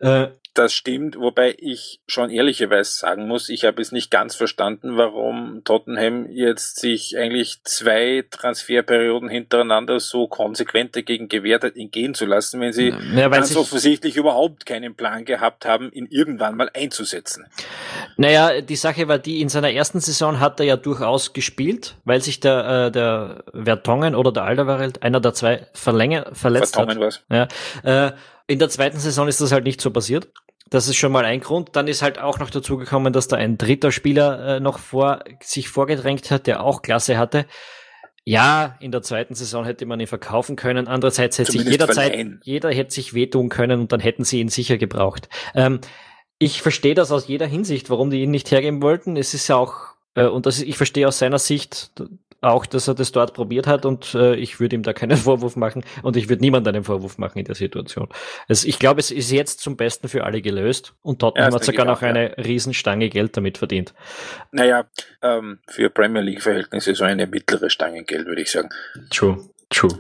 [0.00, 4.96] Äh, das stimmt, wobei ich schon ehrlicherweise sagen muss, ich habe es nicht ganz verstanden,
[4.96, 12.14] warum Tottenham jetzt sich eigentlich zwei Transferperioden hintereinander so konsequent dagegen gewehrt hat, ihn gehen
[12.14, 16.70] zu lassen, wenn sie ja, ganz offensichtlich überhaupt keinen Plan gehabt haben, ihn irgendwann mal
[16.72, 17.46] einzusetzen.
[18.16, 22.22] Naja, die Sache war die, in seiner ersten Saison hat er ja durchaus gespielt, weil
[22.22, 27.20] sich der, äh, der Vertongen oder der Alderweireld, einer der zwei, verlänger, verletzt Vertongen hat.
[27.28, 27.48] Was.
[27.85, 28.12] Ja, äh,
[28.46, 30.28] in der zweiten Saison ist das halt nicht so passiert.
[30.68, 31.70] Das ist schon mal ein Grund.
[31.76, 35.20] Dann ist halt auch noch dazu gekommen, dass da ein dritter Spieler äh, noch vor
[35.40, 37.46] sich vorgedrängt hat, der auch Klasse hatte.
[38.24, 40.88] Ja, in der zweiten Saison hätte man ihn verkaufen können.
[40.88, 42.40] Andererseits hätte Zumindest sich jederzeit, verleihen.
[42.42, 45.28] jeder hätte sich wehtun können und dann hätten sie ihn sicher gebraucht.
[45.54, 45.78] Ähm,
[46.38, 49.16] ich verstehe das aus jeder Hinsicht, warum die ihn nicht hergeben wollten.
[49.16, 51.92] Es ist ja auch, äh, und das ich verstehe aus seiner Sicht,
[52.40, 55.57] auch, dass er das dort probiert hat und äh, ich würde ihm da keinen Vorwurf
[55.57, 58.09] machen und ich würde niemand einen Vorwurf machen in der Situation.
[58.49, 61.64] Also ich glaube, es ist jetzt zum Besten für alle gelöst und Tottenham ja, hat
[61.64, 62.42] sogar noch eine ja.
[62.42, 63.94] Riesenstange Geld damit verdient.
[64.53, 64.87] Naja,
[65.22, 68.68] ähm, für Premier League-Verhältnisse so eine mittlere Stange Geld, würde ich sagen.
[69.11, 69.38] True,
[69.70, 69.99] true.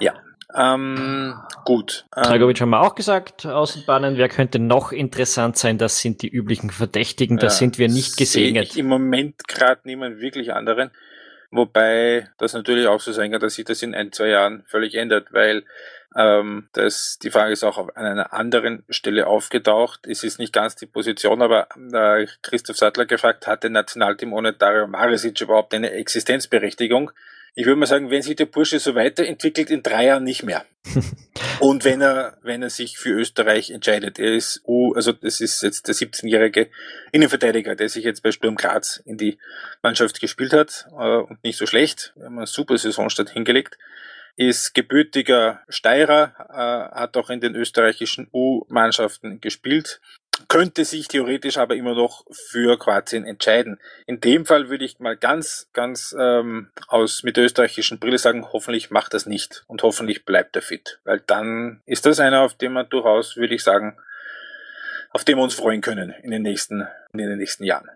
[0.00, 0.14] Ja.
[0.56, 2.06] Ähm, gut.
[2.16, 4.16] Ähm, Dragovic haben wir auch gesagt, Außenbahnen.
[4.16, 5.78] Wer könnte noch interessant sein?
[5.78, 7.36] Das sind die üblichen Verdächtigen.
[7.38, 8.76] Da ja, sind wir nicht gesegnet.
[8.76, 10.90] Im Moment gerade niemand wirklich anderen.
[11.50, 14.94] Wobei das natürlich auch so sein kann, dass sich das in ein, zwei Jahren völlig
[14.94, 15.64] ändert, weil
[16.16, 20.06] ähm, das, die Frage ist auch an einer anderen Stelle aufgetaucht.
[20.06, 24.52] Es ist nicht ganz die Position, aber äh, Christoph Sattler gefragt, hat der Nationalteam ohne
[24.52, 27.10] Dario Marisic überhaupt eine Existenzberechtigung?
[27.54, 30.64] Ich würde mal sagen, wenn sich der Bursche so weiterentwickelt, in drei Jahren nicht mehr.
[31.60, 35.62] Und wenn er, wenn er sich für Österreich entscheidet, er ist U, also das ist
[35.62, 36.70] jetzt der 17-jährige
[37.12, 39.38] Innenverteidiger, der sich jetzt bei Sturm Graz in die
[39.82, 43.78] Mannschaft gespielt hat äh, und nicht so schlecht, wir haben eine super Saisonstart hingelegt,
[44.36, 50.00] ist gebürtiger Steirer, äh, hat auch in den österreichischen U-Mannschaften gespielt,
[50.48, 53.78] könnte sich theoretisch aber immer noch für Kroatien entscheiden.
[54.06, 58.46] In dem Fall würde ich mal ganz, ganz ähm, aus mit der österreichischen Brille sagen,
[58.52, 62.54] hoffentlich macht das nicht und hoffentlich bleibt er fit, weil dann ist das einer, auf
[62.54, 63.96] dem man durchaus, würde ich sagen,
[65.12, 67.88] auf dem wir uns freuen können in den nächsten, in den nächsten Jahren.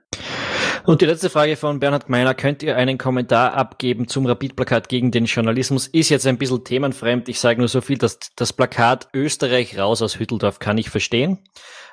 [0.87, 5.11] Und die letzte Frage von Bernhard Gmeiner, könnt ihr einen Kommentar abgeben zum Rapid-Plakat gegen
[5.11, 5.87] den Journalismus?
[5.87, 7.31] Ist jetzt ein bisschen themenfremd.
[7.31, 11.39] Ich sage nur so viel, dass das Plakat Österreich raus aus Hütteldorf kann ich verstehen.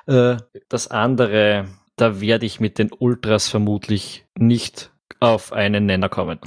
[0.06, 0.36] Äh,
[0.68, 6.38] das andere, da werde ich mit den Ultras vermutlich nicht auf einen Nenner kommen.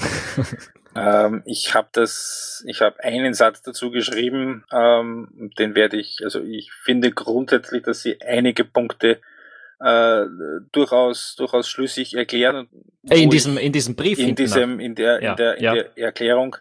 [0.95, 6.43] ähm, ich habe das, ich habe einen Satz dazu geschrieben, ähm, den werde ich, also
[6.43, 9.19] ich finde grundsätzlich, dass sie einige Punkte
[9.79, 10.25] äh,
[10.71, 12.67] durchaus durchaus schlüssig erklären.
[13.09, 15.73] In diesem in diesem Brief in diesem in der ja, in der in ja.
[15.73, 16.55] der Erklärung.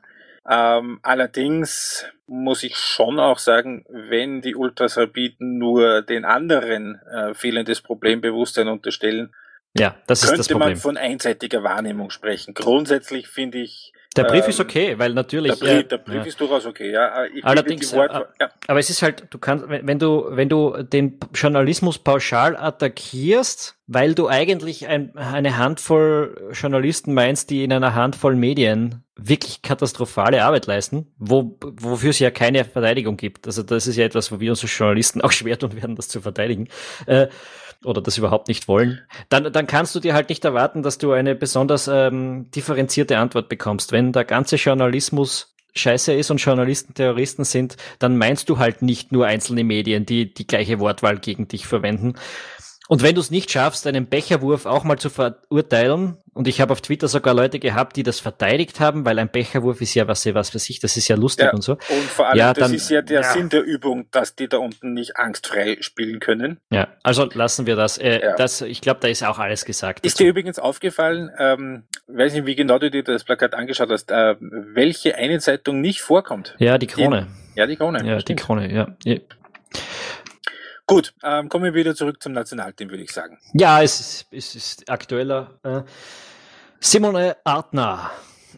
[0.49, 7.35] Ähm, allerdings muss ich schon auch sagen, wenn die Ultras Rapid nur den anderen äh,
[7.35, 9.35] fehlendes Problembewusstsein unterstellen,
[9.77, 10.71] ja, das ist das Problem.
[10.71, 12.55] man von einseitiger Wahrnehmung sprechen.
[12.55, 15.59] Grundsätzlich finde ich der Brief ähm, ist okay, weil natürlich.
[15.59, 16.23] Der Brief, der Brief ja.
[16.23, 17.25] ist durchaus okay, ja.
[17.35, 18.51] Ich Allerdings, Wort, ja.
[18.67, 24.15] aber es ist halt, du kannst, wenn du, wenn du den Journalismus pauschal attackierst, weil
[24.15, 30.67] du eigentlich ein, eine Handvoll Journalisten meinst, die in einer Handvoll Medien wirklich katastrophale Arbeit
[30.67, 33.47] leisten, wo, wofür es ja keine Verteidigung gibt.
[33.47, 36.09] Also das ist ja etwas, wo wir uns als Journalisten auch schwer tun werden, das
[36.09, 36.69] zu verteidigen.
[37.07, 37.29] Äh,
[37.85, 41.13] oder das überhaupt nicht wollen, dann, dann kannst du dir halt nicht erwarten, dass du
[41.13, 43.93] eine besonders ähm, differenzierte Antwort bekommst.
[43.93, 49.13] Wenn der ganze Journalismus scheiße ist und Journalisten Terroristen sind, dann meinst du halt nicht
[49.13, 52.15] nur einzelne Medien, die die gleiche Wortwahl gegen dich verwenden,
[52.89, 56.73] und wenn du es nicht schaffst, einen Becherwurf auch mal zu verurteilen, und ich habe
[56.73, 60.27] auf Twitter sogar Leute gehabt, die das verteidigt haben, weil ein Becherwurf ist ja was,
[60.35, 61.73] was für sich, das ist ja lustig Ja, und so.
[61.75, 63.33] Und vor allem, Ja, das dann- ist ja der ja.
[63.33, 66.59] Sinn der Übung, dass die da unten nicht angstfrei spielen können.
[66.71, 67.99] Ja, also lassen wir das.
[67.99, 68.35] Äh, Ja.
[68.37, 70.05] das ich glaube, da ist auch alles gesagt.
[70.05, 70.25] Ist dazu.
[70.25, 74.35] dir übrigens aufgefallen, ähm, weiß nicht, wie genau du dir das Plakat angeschaut hast, äh,
[74.41, 76.57] welche eine Zeitung nicht vorkommt?
[76.59, 77.29] ja, die Krone.
[77.55, 78.05] Ja, die Krone.
[78.05, 78.35] Ja, die.
[78.35, 78.89] Krone, ja.
[80.87, 83.39] Gut, ähm, kommen wir wieder zurück zum Nationalteam, würde ich sagen.
[83.55, 85.59] Ja, es ist, es ist aktueller.
[85.63, 85.83] Äh,
[86.79, 88.11] Simone Artner.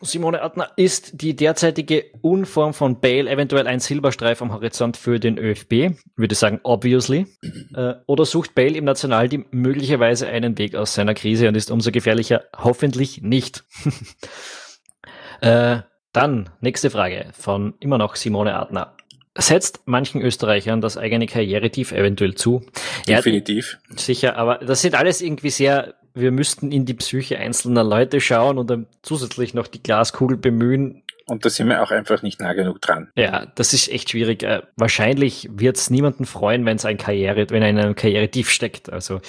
[0.03, 5.39] Simone Artner ist die derzeitige Unform von Bale, eventuell ein Silberstreif am Horizont für den
[5.39, 7.27] ÖFB, würde sagen, obviously.
[7.74, 11.93] Äh, oder sucht Bale im Nationalteam möglicherweise einen Weg aus seiner Krise und ist umso
[11.93, 12.45] gefährlicher?
[12.57, 13.64] Hoffentlich nicht.
[15.41, 15.79] äh,
[16.12, 18.97] dann, nächste Frage von immer noch Simone Artner.
[19.39, 22.64] Setzt manchen Österreichern das eigene Karrieretief eventuell zu?
[23.07, 23.78] Ja, Definitiv.
[23.95, 28.59] Sicher, aber das sind alles irgendwie sehr, wir müssten in die Psyche einzelner Leute schauen
[28.59, 31.03] und dann zusätzlich noch die Glaskugel bemühen.
[31.26, 33.11] Und da sind wir auch einfach nicht nah genug dran.
[33.16, 34.43] Ja, das ist echt schwierig.
[34.43, 38.49] Äh, wahrscheinlich wird es niemanden freuen, wenn es ein Karriere, wenn er in einem Karrieretief
[38.49, 38.91] steckt.
[38.91, 39.20] Also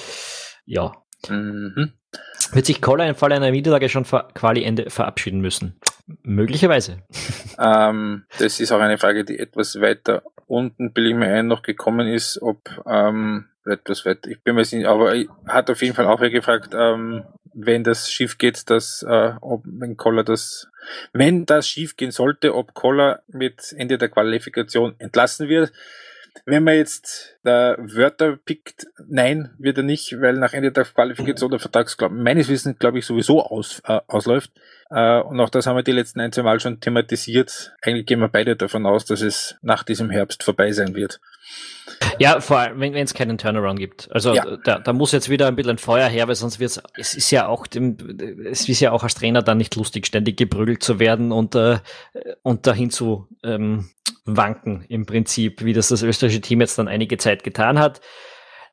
[0.66, 0.94] ja.
[1.28, 1.94] Mhm.
[2.54, 5.80] Wird sich Koller im Fall einer Niederlage schon vor Quali-Ende verabschieden müssen?
[6.24, 7.04] Möglicherweise.
[7.60, 11.62] Ähm, das ist auch eine Frage, die etwas weiter unten, bilde ich mir ein, noch
[11.62, 15.14] gekommen ist, ob ähm, etwas weiter, ich bin mir nicht, aber
[15.48, 19.98] hat auf jeden Fall auch gefragt, ähm, wenn das schief geht, dass, äh, ob, wenn
[19.98, 20.68] Koller das,
[21.12, 25.72] wenn das schief gehen sollte, ob Koller mit Ende der Qualifikation entlassen wird.
[26.46, 31.52] Wenn man jetzt äh, Wörter pickt, nein, wird er nicht, weil nach Ende der Qualifikation
[31.52, 34.52] der Vertrags, glaub, meines Wissens, glaube ich, sowieso aus, äh, ausläuft.
[34.90, 37.74] Äh, und auch das haben wir die letzten ein, zwei Mal schon thematisiert.
[37.82, 41.20] Eigentlich gehen wir beide davon aus, dass es nach diesem Herbst vorbei sein wird.
[42.20, 44.10] Ja, vor allem, wenn es keinen Turnaround gibt.
[44.12, 44.58] Also Ja.
[44.64, 47.32] da, da muss jetzt wieder ein bisschen ein Feuer her, weil sonst wird's, es ist
[47.32, 47.98] ja auch dem,
[48.50, 51.80] es ist ja auch als Trainer dann nicht lustig, ständig geprügelt zu werden und, äh,
[52.44, 53.90] und dahin zu ähm,
[54.26, 58.02] wanken im Prinzip, wie das das österreichische Team jetzt dann einige Zeit getan hat.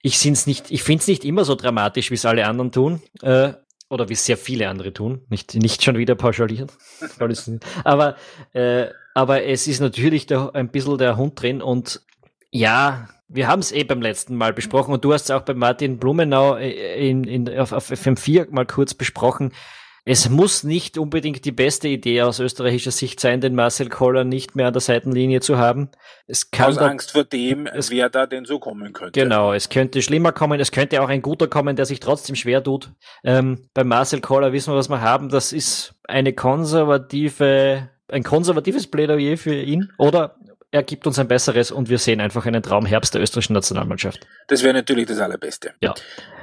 [0.03, 3.03] Ich sind's nicht, ich find's nicht immer so dramatisch, wie es alle anderen tun.
[3.23, 3.55] Äh,
[3.91, 5.25] oder wie es sehr viele andere tun.
[5.29, 6.69] Nicht, nicht schon wieder pauschalieren.
[7.85, 8.17] aber,
[8.53, 12.03] äh, aber es ist natürlich da ein bisschen der Hund drin und
[12.51, 15.55] ja, wir haben es eh beim letzten Mal besprochen und du hast es auch bei
[15.55, 19.53] Martin Blumenau äh, in, in, auf, auf FM4 mal kurz besprochen.
[20.07, 24.55] Es muss nicht unbedingt die beste Idee aus österreichischer Sicht sein, den Marcel Koller nicht
[24.55, 25.89] mehr an der Seitenlinie zu haben.
[26.27, 29.19] Es kann Aus da, Angst vor dem, es- wer da denn so kommen könnte.
[29.19, 32.63] Genau, es könnte schlimmer kommen, es könnte auch ein guter kommen, der sich trotzdem schwer
[32.63, 32.91] tut.
[33.25, 35.31] Ähm, bei Marcel Koller wissen wir, was wir haben.
[35.31, 39.91] Das ist eine konservative, ein konservatives Plädoyer für ihn.
[39.99, 40.37] Oder
[40.75, 44.27] er gibt uns ein besseres und wir sehen einfach einen Traumherbst der österreichischen Nationalmannschaft.
[44.49, 45.73] Das wäre natürlich das Allerbeste.
[45.81, 45.95] Ja.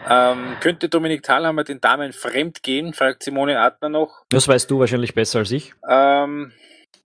[0.09, 4.23] Ähm, könnte Dominik Thalhammer den Damen fremd gehen, fragt Simone Adner noch.
[4.29, 5.73] Das weißt du wahrscheinlich besser als ich.
[5.85, 6.53] Ähm,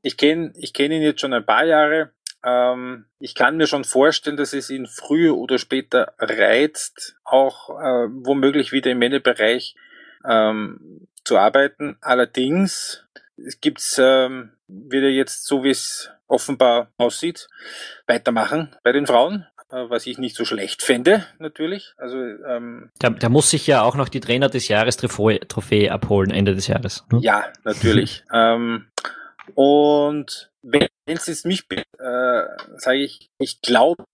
[0.03, 2.13] ich kenne ich kenn ihn jetzt schon ein paar Jahre.
[2.45, 8.07] Ähm, ich kann mir schon vorstellen, dass es ihn früher oder später reizt, auch äh,
[8.09, 9.75] womöglich wieder im Männerbereich
[10.25, 11.97] ähm, zu arbeiten.
[12.03, 13.05] Allerdings
[13.37, 17.49] es gibt's, ähm, wird er jetzt, so wie es offenbar aussieht,
[18.07, 21.95] weitermachen bei den Frauen, äh, was ich nicht so schlecht fände, natürlich.
[21.99, 25.91] Also ähm, Der, der muss sich ja auch noch die Trainer des Jahres Trophäe, Trophäe
[25.91, 27.05] abholen Ende des Jahres.
[27.13, 27.21] ne?
[27.23, 28.25] Ja, natürlich.
[28.33, 28.87] ähm,
[29.55, 32.43] und wenn es jetzt mich äh,
[32.77, 34.05] sage ich, ich glaube,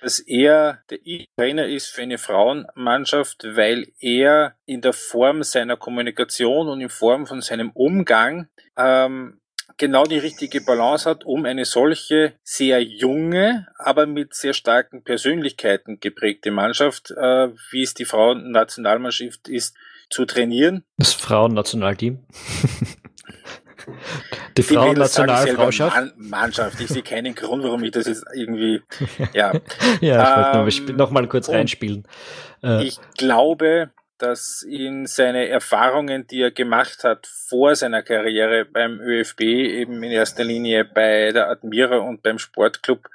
[0.00, 0.98] dass er der
[1.36, 7.26] Trainer ist für eine Frauenmannschaft, weil er in der Form seiner Kommunikation und in Form
[7.26, 9.40] von seinem Umgang ähm,
[9.76, 16.00] genau die richtige Balance hat, um eine solche sehr junge, aber mit sehr starken Persönlichkeiten
[16.00, 19.76] geprägte Mannschaft, äh, wie es die Frauennationalmannschaft ist,
[20.10, 20.84] zu trainieren.
[20.98, 22.24] Das Frauennationalteam.
[24.56, 25.96] Die Frauennationalfrauschaft.
[26.80, 28.82] Ich sehe keinen Grund, warum ich das jetzt irgendwie,
[29.32, 29.52] ja.
[30.00, 32.06] Ja, ich wollte Ähm, noch mal kurz reinspielen.
[32.62, 39.00] Äh, Ich glaube, dass ihn seine Erfahrungen, die er gemacht hat vor seiner Karriere beim
[39.00, 43.08] ÖFB, eben in erster Linie bei der Admira und beim Sportclub,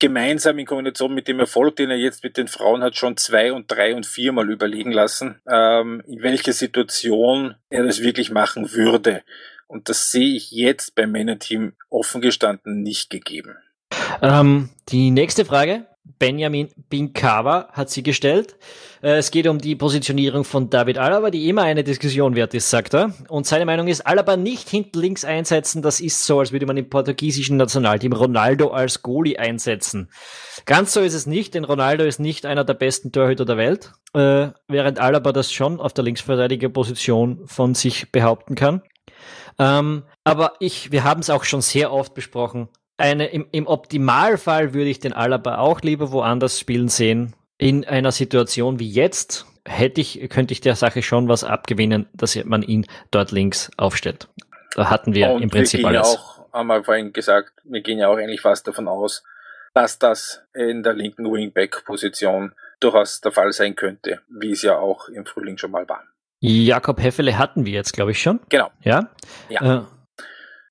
[0.00, 3.52] gemeinsam in Kombination mit dem Erfolg, den er jetzt mit den Frauen hat, schon zwei
[3.52, 9.22] und drei und viermal überlegen lassen, ähm, in welcher Situation er das wirklich machen würde.
[9.68, 13.56] Und das sehe ich jetzt beim Männerteam offen gestanden nicht gegeben.
[14.22, 15.86] Ähm, die nächste Frage
[16.18, 18.56] Benjamin Binkava hat sie gestellt.
[19.02, 22.70] Äh, es geht um die Positionierung von David Alaba, die immer eine Diskussion wert ist,
[22.70, 23.12] sagt er.
[23.28, 26.76] Und seine Meinung ist, Alaba nicht hinten links einsetzen, das ist so, als würde man
[26.76, 30.10] im portugiesischen Nationalteam Ronaldo als Goalie einsetzen.
[30.64, 33.92] Ganz so ist es nicht, denn Ronaldo ist nicht einer der besten Torhüter der Welt,
[34.14, 38.82] äh, während Alaba das schon auf der Linksverteidigerposition von sich behaupten kann.
[39.58, 42.68] Ähm, aber ich, wir haben es auch schon sehr oft besprochen.
[42.96, 47.34] Eine, im, Im Optimalfall würde ich den Alaba auch lieber woanders spielen sehen.
[47.56, 52.42] In einer Situation wie jetzt hätte ich, könnte ich der Sache schon was abgewinnen, dass
[52.44, 54.28] man ihn dort links aufstellt.
[54.74, 56.14] Da hatten wir Und im Prinzip wir gehen alles.
[56.14, 59.22] Ja auch, haben wir vorhin gesagt, wir gehen ja auch eigentlich fast davon aus,
[59.74, 65.08] dass das in der linken Wingback-Position durchaus der Fall sein könnte, wie es ja auch
[65.08, 66.04] im Frühling schon mal war.
[66.40, 68.40] Jakob Heffele hatten wir jetzt, glaube ich, schon.
[68.48, 68.70] Genau.
[68.82, 69.08] Ja.
[69.48, 69.78] ja.
[69.78, 69.82] Äh,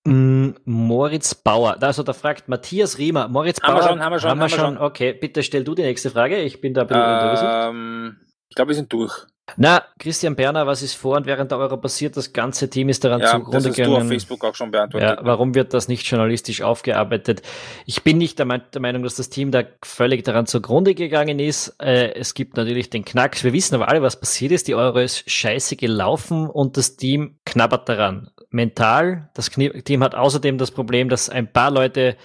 [0.09, 1.77] Moritz Bauer.
[1.81, 3.27] Also da fragt Matthias Riemer.
[3.27, 3.83] Moritz haben Bauer.
[3.83, 4.77] Wir schon, haben wir schon, haben wir schon.
[4.77, 6.37] Okay, bitte stell du die nächste Frage.
[6.37, 9.25] Ich bin da ein bisschen ähm, Ich glaube, wir sind durch.
[9.55, 12.17] Na, Christian Berner, was ist vor und während der Euro passiert?
[12.17, 13.93] Das ganze Team ist daran ja, zugrunde gegangen.
[13.93, 15.19] Du auf Facebook auch schon beantwortet.
[15.19, 17.41] Ja, warum wird das nicht journalistisch aufgearbeitet?
[17.85, 21.75] Ich bin nicht der, Meinung, dass das Team da völlig daran zugrunde gegangen ist.
[21.81, 23.43] Äh, es gibt natürlich den Knacks.
[23.43, 24.67] Wir wissen aber alle, was passiert ist.
[24.67, 28.29] Die Euro ist scheiße gelaufen und das Team knabbert daran.
[28.49, 32.15] Mental, das Team hat außerdem das Problem, dass ein paar Leute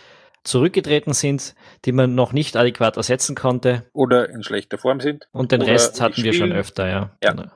[0.45, 3.85] zurückgetreten sind, die man noch nicht adäquat ersetzen konnte.
[3.93, 5.29] Oder in schlechter Form sind.
[5.33, 7.11] Und den Rest hatten wir schon öfter, ja.
[7.23, 7.53] Ja,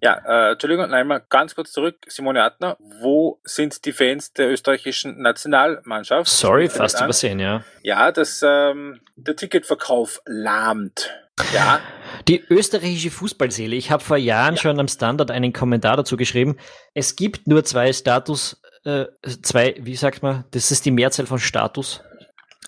[0.00, 1.96] ja äh, Entschuldigung, nein, mal ganz kurz zurück.
[2.06, 6.28] Simone Adner, wo sind die Fans der österreichischen Nationalmannschaft?
[6.28, 7.64] Sorry, fast übersehen, ja.
[7.82, 11.12] Ja, dass ähm, der Ticketverkauf lahmt.
[11.52, 11.80] Ja.
[12.28, 13.74] Die österreichische Fußballseele.
[13.74, 14.60] Ich habe vor Jahren ja.
[14.60, 16.56] schon am Standard einen Kommentar dazu geschrieben.
[16.94, 19.06] Es gibt nur zwei Status äh,
[19.42, 22.02] zwei, wie sagt man, das ist die Mehrzahl von Status.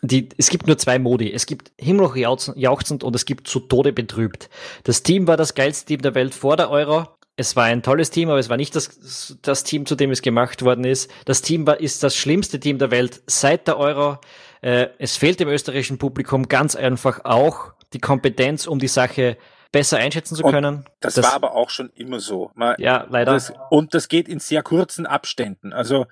[0.02, 1.32] Die, es gibt nur zwei Modi.
[1.32, 4.50] Es gibt himmelhoch jauchzend und es gibt zu Tode betrübt.
[4.84, 7.06] Das Team war das geilste Team der Welt vor der Euro.
[7.36, 10.22] Es war ein tolles Team, aber es war nicht das, das Team, zu dem es
[10.22, 11.10] gemacht worden ist.
[11.26, 14.18] Das Team war, ist das schlimmste Team der Welt seit der Euro.
[14.62, 19.36] Äh, es fehlt dem österreichischen Publikum ganz einfach auch die Kompetenz, um die Sache
[19.72, 20.84] besser einschätzen zu können.
[21.00, 22.50] Das, das, war aber auch schon immer so.
[22.54, 23.32] Man, ja, leider.
[23.32, 25.72] Das, und das geht in sehr kurzen Abständen.
[25.72, 26.06] Also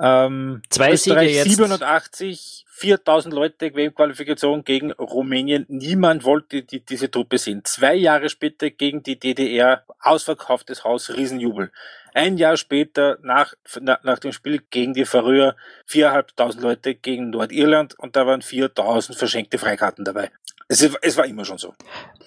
[0.00, 1.50] ähm, Zwei Siege jetzt.
[1.50, 5.66] 87, 4000 Leute WM-Qualifikation gegen Rumänien.
[5.68, 7.62] Niemand wollte die, diese Truppe sehen.
[7.64, 11.72] Zwei Jahre später gegen die DDR, ausverkauftes Haus, Riesenjubel.
[12.14, 15.56] Ein Jahr später, nach, nach, nach dem Spiel gegen die Färöer,
[15.90, 20.30] 4.500 Leute gegen Nordirland und da waren 4.000 verschenkte Freikarten dabei.
[20.68, 21.74] Es, es, war immer schon so.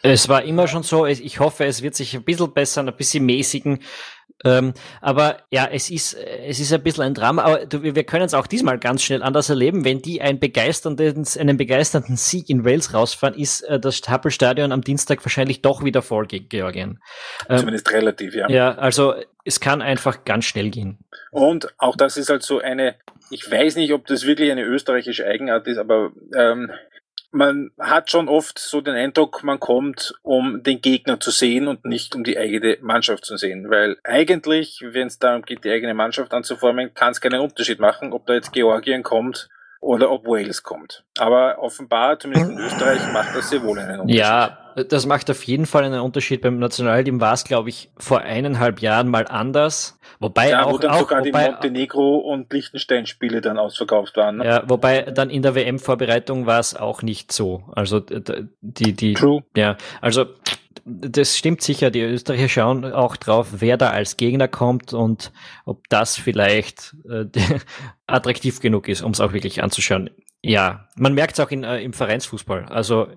[0.01, 1.05] Es war immer schon so.
[1.05, 3.79] Ich hoffe, es wird sich ein bisschen bessern, ein bisschen mäßigen.
[4.43, 7.43] Ähm, aber ja, es ist, es ist ein bisschen ein Drama.
[7.43, 9.85] Aber du, wir können es auch diesmal ganz schnell anders erleben.
[9.85, 14.81] Wenn die ein begeisternden, einen begeisternden Sieg in Wales rausfahren, ist äh, das Happel-Stadion am
[14.81, 16.99] Dienstag wahrscheinlich doch wieder voll gegen Georgien.
[17.49, 18.49] Ähm, Zumindest relativ, ja.
[18.49, 19.13] Ja, also
[19.45, 20.97] es kann einfach ganz schnell gehen.
[21.31, 22.95] Und auch das ist halt so eine,
[23.29, 26.71] ich weiß nicht, ob das wirklich eine österreichische Eigenart ist, aber ähm,
[27.31, 31.85] man hat schon oft so den Eindruck, man kommt, um den Gegner zu sehen und
[31.85, 33.69] nicht um die eigene Mannschaft zu sehen.
[33.69, 38.13] Weil eigentlich, wenn es darum geht, die eigene Mannschaft anzuformen, kann es keinen Unterschied machen,
[38.13, 41.03] ob da jetzt Georgien kommt oder ob Wales kommt.
[41.17, 44.19] Aber offenbar, zumindest in Österreich, macht das sehr wohl einen Unterschied.
[44.19, 46.41] Ja, das macht auf jeden Fall einen Unterschied.
[46.41, 49.99] Beim Nationalteam war es, glaube ich, vor eineinhalb Jahren mal anders.
[50.19, 54.37] Wobei ja, auch, wo dann auch, sogar wobei, die Montenegro und Liechtenstein-Spiele dann ausverkauft waren.
[54.37, 54.45] Ne?
[54.45, 57.63] Ja, wobei dann in der WM-Vorbereitung war es auch nicht so.
[57.73, 57.99] Also
[58.61, 59.43] die, die, True.
[59.55, 60.25] ja, also
[60.85, 61.91] das stimmt sicher.
[61.91, 65.31] Die Österreicher schauen auch drauf, wer da als Gegner kommt und
[65.65, 67.25] ob das vielleicht äh,
[68.07, 70.09] attraktiv genug ist, um es auch wirklich anzuschauen.
[70.43, 72.65] Ja, man merkt es auch in, äh, im Vereinsfußball.
[72.65, 73.07] Also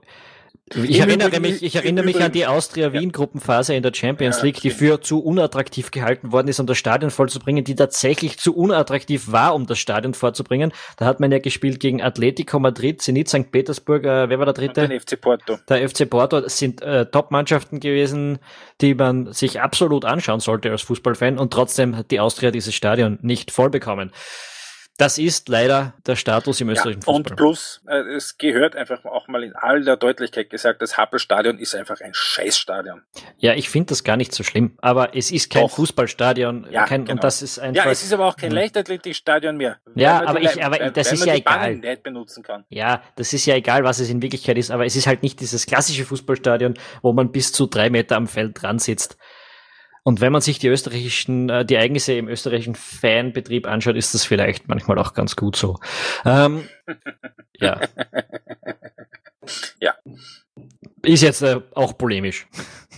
[0.75, 5.01] ich erinnere mich, ich erinnere mich an die Austria-Wien-Gruppenphase in der Champions League, die für
[5.01, 9.67] zu unattraktiv gehalten worden ist, um das Stadion vollzubringen, die tatsächlich zu unattraktiv war, um
[9.67, 10.73] das Stadion vorzubringen.
[10.97, 13.53] Da hat man ja gespielt gegen Atletico Madrid, Zenit St.
[13.53, 14.89] Petersburg, äh, wer war der dritte?
[14.89, 15.59] Den FC Porto.
[15.69, 18.39] Der FC Porto sind äh, Top-Mannschaften gewesen,
[18.81, 23.19] die man sich absolut anschauen sollte als Fußballfan und trotzdem hat die Austria dieses Stadion
[23.21, 24.13] nicht voll bekommen.
[24.97, 27.33] Das ist leider der Status im österreichischen ja, Fußball.
[27.33, 31.59] Und plus, äh, es gehört einfach auch mal in all der Deutlichkeit gesagt, das Happelstadion
[31.59, 33.03] ist einfach ein Scheißstadion.
[33.39, 35.73] Ja, ich finde das gar nicht so schlimm, aber es ist kein Doch.
[35.73, 36.69] Fußballstadion.
[36.71, 37.15] Ja, kein, genau.
[37.15, 38.57] und das ist einfach, ja, es ist aber auch kein hm.
[38.57, 39.79] Leichtathletikstadion mehr.
[39.97, 41.75] Ja, aber ich, aber das ist ja egal.
[41.75, 42.65] Nicht benutzen kann.
[42.69, 45.41] Ja, das ist ja egal, was es in Wirklichkeit ist, aber es ist halt nicht
[45.41, 49.19] dieses klassische Fußballstadion, wo man bis zu drei Meter am Feld dran sitzt.
[50.05, 54.25] Und wenn man sich die österreichischen, äh, die Ereignisse im österreichischen Fanbetrieb anschaut, ist das
[54.25, 55.79] vielleicht manchmal auch ganz gut so.
[56.27, 56.69] Ähm,
[57.59, 57.81] ja.
[59.81, 59.95] Ja.
[61.03, 62.47] Ist jetzt äh, auch polemisch.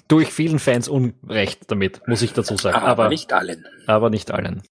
[0.08, 2.76] Durch vielen Fans Unrecht damit, muss ich dazu sagen.
[2.76, 3.64] Aber, aber nicht allen.
[3.86, 4.62] Aber nicht allen.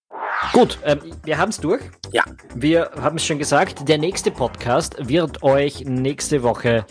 [0.52, 1.82] Gut, ähm, wir haben es durch.
[2.12, 2.24] Ja.
[2.54, 6.86] Wir haben es schon gesagt, der nächste Podcast wird euch nächste Woche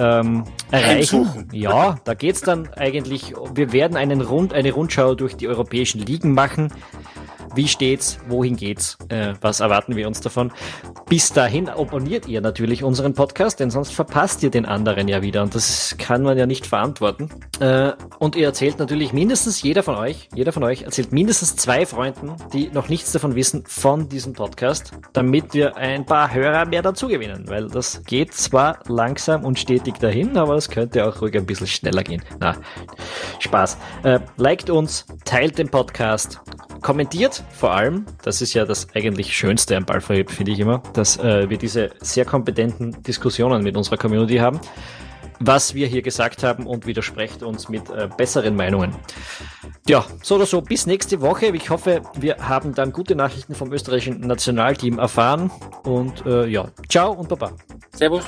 [0.00, 1.18] ähm, erreichen.
[1.26, 1.48] Heimsuchen.
[1.52, 6.32] Ja, da geht's dann eigentlich, wir werden einen Rund, eine Rundschau durch die europäischen Ligen
[6.32, 6.72] machen.
[7.54, 8.18] Wie steht's?
[8.28, 8.96] Wohin geht's?
[9.08, 10.52] Äh, was erwarten wir uns davon?
[11.08, 15.42] Bis dahin abonniert ihr natürlich unseren Podcast, denn sonst verpasst ihr den anderen ja wieder
[15.42, 17.28] und das kann man ja nicht verantworten.
[17.58, 21.86] Äh, und ihr erzählt natürlich mindestens jeder von euch, jeder von euch erzählt mindestens zwei
[21.86, 26.82] Freunden, die noch nichts davon wissen, von diesem Podcast, damit wir ein paar Hörer mehr
[26.82, 31.36] dazu gewinnen, weil das geht zwar langsam und stetig dahin, aber es könnte auch ruhig
[31.36, 32.22] ein bisschen schneller gehen.
[32.38, 32.56] Na,
[33.40, 33.76] Spaß.
[34.04, 36.40] Äh, liked uns, teilt den Podcast,
[36.82, 41.18] kommentiert vor allem, das ist ja das eigentlich Schönste am Ballverheb, finde ich immer, dass
[41.18, 44.60] äh, wir diese sehr kompetenten Diskussionen mit unserer Community haben,
[45.40, 48.94] was wir hier gesagt haben und widersprecht uns mit äh, besseren Meinungen.
[49.88, 51.46] Ja, so oder so, bis nächste Woche.
[51.46, 55.50] Ich hoffe, wir haben dann gute Nachrichten vom österreichischen Nationalteam erfahren
[55.82, 57.52] und äh, ja, ciao und baba.
[57.94, 58.24] Servus.